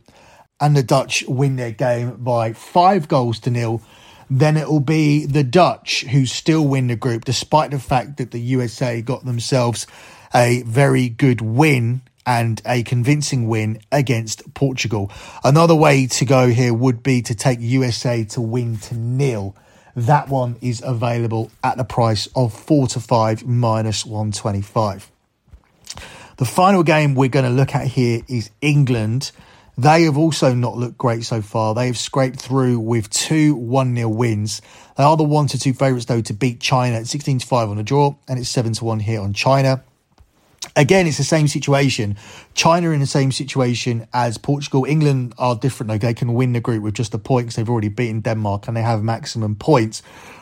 and 0.58 0.74
the 0.74 0.84
Dutch 0.84 1.26
win 1.28 1.58
their 1.58 1.72
game 1.72 2.16
by 2.16 2.54
five 2.54 3.10
goals 3.10 3.42
to 3.42 3.50
nil, 3.50 3.82
then 4.30 4.56
it 4.56 4.70
will 4.70 4.80
be 4.80 5.26
the 5.26 5.44
Dutch 5.44 6.06
who 6.06 6.26
still 6.26 6.66
win 6.66 6.88
the 6.88 6.96
group, 6.96 7.26
despite 7.26 7.72
the 7.72 7.80
fact 7.80 8.16
that 8.16 8.32
the 8.32 8.40
USA 8.40 9.02
got 9.02 9.26
themselves 9.26 9.86
a 10.34 10.62
very 10.62 11.10
good 11.10 11.42
win 11.42 12.04
and 12.26 12.62
a 12.66 12.84
convincing 12.84 13.48
win 13.48 13.80
against 13.92 14.54
Portugal. 14.54 15.12
Another 15.44 15.76
way 15.76 16.08
to 16.08 16.26
go 16.26 16.50
here 16.50 16.74
would 16.74 17.04
be 17.04 17.22
to 17.24 17.36
take 17.36 17.60
USA 17.62 18.24
to 18.26 18.42
win 18.42 18.78
to 18.78 18.96
nil 18.96 19.56
that 19.96 20.28
one 20.28 20.56
is 20.62 20.82
available 20.84 21.52
at 21.64 21.78
the 21.78 21.84
price 21.84 22.28
of 22.36 22.54
4 22.54 22.88
to 22.88 23.00
5 23.00 23.46
minus 23.46 24.06
125. 24.06 25.12
The 26.38 26.46
final 26.46 26.82
game 26.82 27.14
we're 27.14 27.30
going 27.30 27.46
to 27.46 27.52
look 27.52 27.76
at 27.76 27.86
here 27.88 28.22
is 28.28 28.50
England. 28.60 29.32
They 29.78 30.04
have 30.04 30.18
also 30.18 30.54
not 30.56 30.78
looked 30.78 30.98
great 30.98 31.24
so 31.26 31.42
far. 31.44 31.76
They 31.76 31.88
have 31.88 31.98
scraped 31.98 32.40
through 32.40 32.80
with 32.80 33.10
two 33.12 33.54
1 33.56 33.96
0 33.96 34.10
wins. 34.10 34.62
They 34.98 35.04
are 35.04 35.16
the 35.16 35.24
1 35.24 35.48
to 35.48 35.60
2 35.60 35.74
favourites, 35.74 36.06
though, 36.06 36.22
to 36.22 36.34
beat 36.34 36.60
China 36.60 36.98
at 36.98 37.08
16 37.08 37.40
to 37.40 37.46
5 37.46 37.70
on 37.70 37.78
the 37.78 37.84
draw, 37.84 38.16
and 38.28 38.40
it's 38.40 38.50
7 38.50 38.74
to 38.74 38.86
1 38.86 39.00
here 39.00 39.22
on 39.22 39.34
China. 39.34 39.84
Again, 40.76 41.08
it's 41.08 41.18
the 41.18 41.24
same 41.24 41.48
situation. 41.48 42.18
China 42.54 42.92
in 42.92 43.00
the 43.00 43.06
same 43.06 43.32
situation 43.32 44.08
as 44.14 44.38
Portugal. 44.38 44.86
England 44.86 45.34
are 45.38 45.56
different 45.56 45.90
though. 45.90 45.98
They 45.98 46.14
can 46.14 46.34
win 46.34 46.54
the 46.54 46.62
group 46.62 46.84
with 46.84 46.94
just 46.94 47.14
a 47.14 47.18
point 47.18 47.48
because 47.48 47.56
they've 47.58 47.70
already 47.70 47.90
beaten 47.90 48.22
Denmark 48.22 48.68
and 48.68 48.78
they 48.78 48.82
have 48.82 49.04
maximum 49.04 49.56
points. 49.56 50.02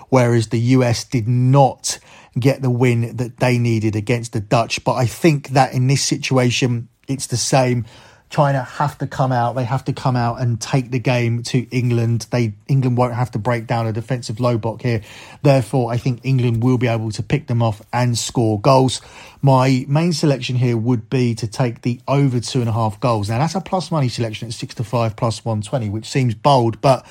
Whereas 0.10 0.50
the 0.50 0.60
US 0.60 1.04
did 1.04 1.28
not 1.28 2.00
get 2.40 2.62
the 2.62 2.70
win 2.70 3.16
that 3.18 3.38
they 3.38 3.58
needed 3.58 3.96
against 3.96 4.34
the 4.34 4.40
Dutch. 4.40 4.84
But 4.84 4.94
I 4.94 5.06
think 5.06 5.50
that 5.50 5.74
in 5.74 5.88
this 5.88 6.04
situation, 6.04 6.88
it's 7.08 7.28
the 7.28 7.38
same. 7.38 7.86
China 8.32 8.64
have 8.64 8.98
to 9.00 9.08
come 9.08 9.34
out. 9.34 9.56
They 9.56 9.66
have 9.66 9.86
to 9.86 9.94
come 9.94 10.16
out 10.16 10.40
and 10.40 10.60
take 10.60 10.90
the 10.90 11.00
game 11.00 11.44
to 11.44 11.68
England. 11.70 12.28
They 12.32 12.54
England 12.68 12.98
won't 12.98 13.14
have 13.14 13.32
to 13.32 13.40
break 13.40 13.68
down 13.68 13.88
a 13.88 13.94
defensive 13.94 14.40
low 14.40 14.58
block 14.58 14.82
here. 14.82 15.02
Therefore, 15.44 15.92
I 15.92 15.98
think 15.98 16.22
England 16.24 16.64
will 16.64 16.78
be 16.78 16.88
able 16.88 17.12
to 17.12 17.24
pick 17.24 17.48
them 17.48 17.62
off 17.62 17.82
and 17.92 18.18
score 18.18 18.60
goals. 18.60 19.02
My 19.42 19.86
main 19.88 20.14
selection 20.14 20.56
here 20.56 20.78
would 20.78 21.10
be 21.10 21.36
to 21.36 21.46
take 21.46 21.82
the 21.82 22.00
over 22.08 22.40
two 22.40 22.62
and 22.62 22.70
a 22.70 22.74
half 22.74 23.00
goals. 23.02 23.30
Now 23.30 23.38
that's 23.40 23.56
a 23.56 23.62
plus 23.62 23.92
money 23.92 24.08
selection 24.08 24.48
at 24.48 24.54
six 24.54 24.76
to 24.76 24.86
five 24.86 25.18
plus 25.18 25.44
one 25.44 25.62
twenty, 25.62 25.90
which 25.90 26.06
seems 26.06 26.34
bold, 26.34 26.80
but 26.80 27.06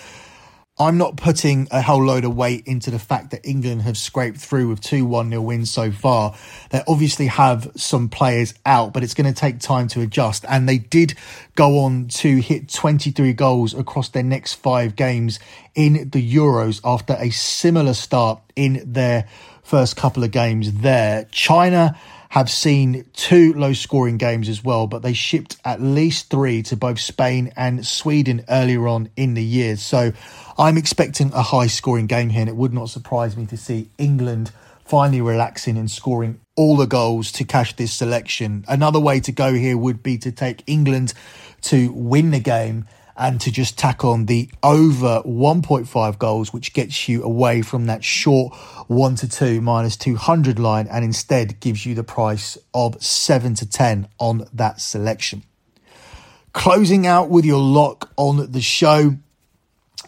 I'm 0.81 0.97
not 0.97 1.19
putting 1.19 1.69
a 1.71 1.83
whole 1.83 2.03
load 2.03 2.25
of 2.25 2.35
weight 2.35 2.67
into 2.67 2.91
the 2.91 2.99
fact 2.99 3.33
that 3.33 3.47
England 3.47 3.83
have 3.83 3.99
scraped 3.99 4.39
through 4.39 4.69
with 4.69 4.81
two 4.81 5.05
1 5.05 5.29
0 5.29 5.43
wins 5.43 5.71
so 5.71 5.93
far. 5.93 6.35
They 6.71 6.83
obviously 6.89 7.27
have 7.27 7.71
some 7.77 8.09
players 8.09 8.55
out, 8.65 8.95
but 8.95 9.05
it's 9.05 9.13
going 9.13 9.31
to 9.31 9.39
take 9.39 9.61
time 9.61 9.89
to 9.89 10.01
adjust. 10.01 10.47
And 10.49 10.67
they 10.67 10.79
did 10.79 11.17
go 11.55 11.81
on 11.81 12.09
to 12.09 12.39
hit 12.39 12.71
23 12.71 13.35
goals 13.35 13.75
across 13.75 14.09
their 14.09 14.23
next 14.23 14.55
five 14.55 14.97
games 14.97 15.39
in 15.75 16.09
the 16.09 16.35
Euros 16.35 16.81
after 16.83 17.15
a 17.19 17.29
similar 17.29 17.93
start 17.93 18.41
in 18.57 18.83
their 18.91 19.29
first 19.63 19.99
couple 19.99 20.25
of 20.25 20.31
games 20.31 20.73
there. 20.73 21.29
China 21.31 21.95
have 22.31 22.49
seen 22.49 23.05
two 23.13 23.53
low 23.55 23.73
scoring 23.73 24.17
games 24.17 24.49
as 24.49 24.63
well, 24.63 24.87
but 24.87 25.03
they 25.03 25.13
shipped 25.13 25.57
at 25.65 25.83
least 25.83 26.31
three 26.31 26.63
to 26.63 26.77
both 26.77 27.01
Spain 27.01 27.53
and 27.57 27.85
Sweden 27.85 28.45
earlier 28.49 28.87
on 28.87 29.11
in 29.17 29.35
the 29.35 29.43
year. 29.43 29.77
So 29.77 30.13
I'm 30.57 30.79
expecting 30.79 31.33
a 31.33 31.43
high 31.43 31.67
scoring 31.67 32.07
game 32.07 32.29
here, 32.29 32.43
and 32.43 32.49
it 32.49 32.55
would 32.55 32.73
not 32.73 32.89
surprise 32.89 33.37
me 33.37 33.47
to 33.47 33.57
see 33.57 33.91
England 33.99 34.53
finally 34.85 35.21
relaxing 35.21 35.77
and 35.77 35.91
scoring 35.91 36.41
all 36.55 36.77
the 36.77 36.87
goals 36.87 37.33
to 37.33 37.45
cash 37.45 37.75
this 37.75 37.93
selection. 37.93 38.65
Another 38.69 39.01
way 39.01 39.19
to 39.21 39.33
go 39.33 39.55
here 39.55 39.77
would 39.77 40.01
be 40.01 40.17
to 40.19 40.31
take 40.31 40.63
England 40.69 41.15
to 41.63 41.91
win 41.93 42.31
the 42.31 42.41
game 42.41 42.87
and 43.21 43.39
to 43.43 43.53
just 43.53 43.79
tack 43.79 44.03
on 44.03 44.25
the 44.25 44.51
over 44.63 45.23
1.5 45.27 46.19
goals, 46.19 46.53
which 46.53 46.73
gets 46.73 47.07
you 47.07 47.23
away 47.23 47.61
from 47.61 47.87
that 47.87 48.03
short 48.03 48.57
1 48.89 49.15
to 49.17 49.29
2 49.29 49.61
minus 49.61 49.97
200 49.99 50.59
line 50.59 50.89
and 50.91 51.05
instead 51.05 51.61
gives 51.61 51.85
you 51.85 51.95
the 51.95 52.03
price 52.03 52.57
of 52.73 53.01
7 53.03 53.55
to 53.55 53.69
10 53.69 54.09
on 54.19 54.47
that 54.55 54.81
selection. 54.81 55.45
Closing 56.55 57.07
out 57.07 57.29
with 57.29 57.45
your 57.45 57.61
lock 57.61 58.11
on 58.17 58.51
the 58.51 58.63
show. 58.63 59.17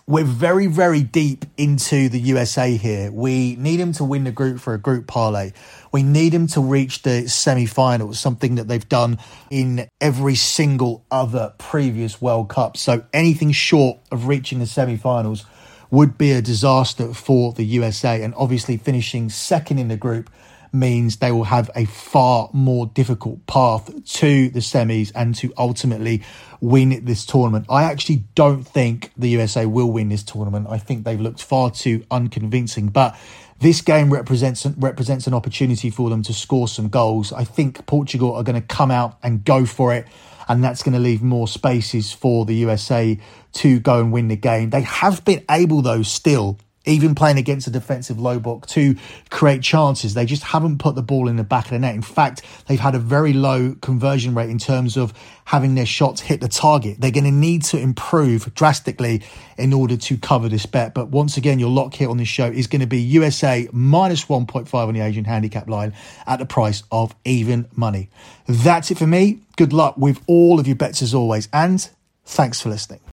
We're 0.07 0.25
very, 0.25 0.67
very 0.67 1.03
deep 1.03 1.45
into 1.57 2.09
the 2.09 2.19
USA 2.19 2.77
here. 2.77 3.13
We 3.13 3.55
need 3.57 3.79
him 3.79 3.93
to 3.95 4.05
win 4.05 4.25
the 4.25 4.33
group 4.33 4.59
for 4.59 4.75
a 4.75 4.79
group 4.79 5.07
parlay. 5.07 5.53
We 5.93 6.03
need 6.03 6.35
him 6.35 6.49
to 6.49 6.61
reach 6.61 7.03
the 7.03 7.29
semi 7.29 7.67
finals, 7.67 8.19
something 8.19 8.57
that 8.57 8.67
they've 8.67 8.89
done 8.89 9.19
in 9.49 9.87
every 10.01 10.35
single 10.35 11.05
other 11.11 11.55
previous 11.57 12.21
World 12.21 12.49
Cup. 12.49 12.77
So 12.77 13.05
anything 13.13 13.53
short 13.53 14.01
of 14.11 14.27
reaching 14.27 14.59
the 14.59 14.67
semi 14.67 14.97
finals 14.97 15.47
would 15.93 16.19
be 16.19 16.33
a 16.33 16.43
disaster 16.43 17.15
for 17.15 17.53
the 17.53 17.65
USA. 17.65 18.23
And 18.23 18.35
obviously, 18.37 18.79
finishing 18.79 19.29
second 19.29 19.79
in 19.79 19.87
the 19.87 19.97
group 19.97 20.31
means 20.73 21.17
they 21.17 21.33
will 21.33 21.45
have 21.45 21.71
a 21.75 21.85
far 21.85 22.49
more 22.53 22.87
difficult 22.87 23.47
path 23.47 23.91
to 24.05 24.49
the 24.49 24.61
semis 24.61 25.13
and 25.15 25.35
to 25.37 25.53
ultimately 25.57 26.23
win 26.61 27.05
this 27.05 27.27
tournament. 27.27 27.67
I 27.69 27.85
actually 27.85 28.25
don't 28.35 28.65
think 28.65 29.13
the 29.17 29.29
USA 29.31 29.67
will 29.67 29.91
win 29.91 30.09
this 30.09 30.23
tournament. 30.23 30.67
I 30.71 30.79
think 30.79 31.05
they've 31.05 31.21
looked 31.21 31.43
far 31.43 31.71
too 31.71 32.05
unconvincing, 32.11 32.89
but 32.89 33.17
this 33.61 33.81
game 33.81 34.13
represents 34.13 34.67
represents 34.77 35.27
an 35.27 35.35
opportunity 35.35 35.91
for 35.91 36.11
them 36.11 36.23
to 36.25 36.33
score 36.33 36.67
some 36.67 36.89
goals. 36.89 37.33
I 37.33 37.45
think 37.45 37.87
Portugal 37.87 38.35
are 38.35 38.43
going 38.43 38.61
to 38.61 38.67
come 38.67 38.91
out 38.91 39.19
and 39.23 39.45
go 39.45 39.65
for 39.65 39.95
it 39.95 40.07
and 40.49 40.63
that's 40.63 40.83
going 40.83 40.95
to 40.95 40.99
leave 40.99 41.23
more 41.23 41.47
spaces 41.47 42.13
for 42.13 42.45
the 42.45 42.55
USA 42.57 43.19
to 43.53 43.81
go 43.81 44.01
and 44.01 44.13
win 44.13 44.29
the 44.29 44.37
game. 44.37 44.71
They 44.71 44.83
have 44.83 45.25
been 45.25 45.45
able 45.49 45.83
though 45.83 46.03
still 46.03 46.59
even 46.85 47.15
playing 47.15 47.39
against 47.39 47.67
a 47.67 47.71
defensive 47.71 48.19
low 48.19 48.39
block 48.39 48.67
to 48.69 48.97
create 49.31 49.63
chances. 49.63 50.15
They 50.15 50.27
just 50.27 50.43
haven't 50.43 50.79
put 50.79 50.95
the 50.95 51.03
ball 51.03 51.29
in 51.29 51.37
the 51.37 51.45
back 51.45 51.67
of 51.67 51.71
the 51.71 51.79
net. 51.79 51.95
In 51.95 52.03
fact, 52.03 52.43
they've 52.67 52.81
had 52.81 52.95
a 52.95 52.99
very 52.99 53.33
low 53.33 53.77
conversion 53.81 54.35
rate 54.35 54.51
in 54.51 54.59
terms 54.59 54.97
of 54.97 55.13
having 55.45 55.75
their 55.75 55.87
shots 55.87 56.21
hit 56.21 56.41
the 56.41 56.49
target. 56.49 57.01
They're 57.01 57.11
going 57.11 57.25
to 57.25 57.31
need 57.31 57.63
to 57.65 57.79
improve 57.79 58.55
drastically 58.55 59.23
in 59.57 59.73
order 59.73 59.97
to 59.97 60.17
cover 60.19 60.49
this 60.49 60.67
bet. 60.67 60.95
But 60.95 61.09
once 61.09 61.37
again, 61.37 61.59
your 61.59 61.71
lock 61.71 61.95
here 61.95 62.11
on 62.11 62.17
this 62.17 62.29
show 62.29 62.47
is 62.47 62.67
going 62.67 62.81
to 62.81 62.87
be 62.87 63.01
USA 63.01 63.69
minus 63.73 64.25
1.5 64.25 64.75
on 64.75 64.95
the 64.95 65.01
Asian 65.01 65.25
handicap 65.25 65.69
line 65.69 65.95
at 66.27 66.39
the 66.39 66.47
price 66.47 66.83
of 66.91 67.15
even 67.25 67.69
money. 67.77 68.09
That's 68.47 68.91
it 68.91 68.99
for 68.99 69.07
me. 69.07 69.41
Good 69.57 69.73
luck 69.73 69.97
with 69.97 70.21
all 70.27 70.59
of 70.59 70.67
your 70.67 70.77
bets 70.77 71.03
as 71.03 71.15
always. 71.15 71.49
And 71.53 71.89
thanks 72.25 72.61
for 72.61 72.71
listening. 72.71 73.03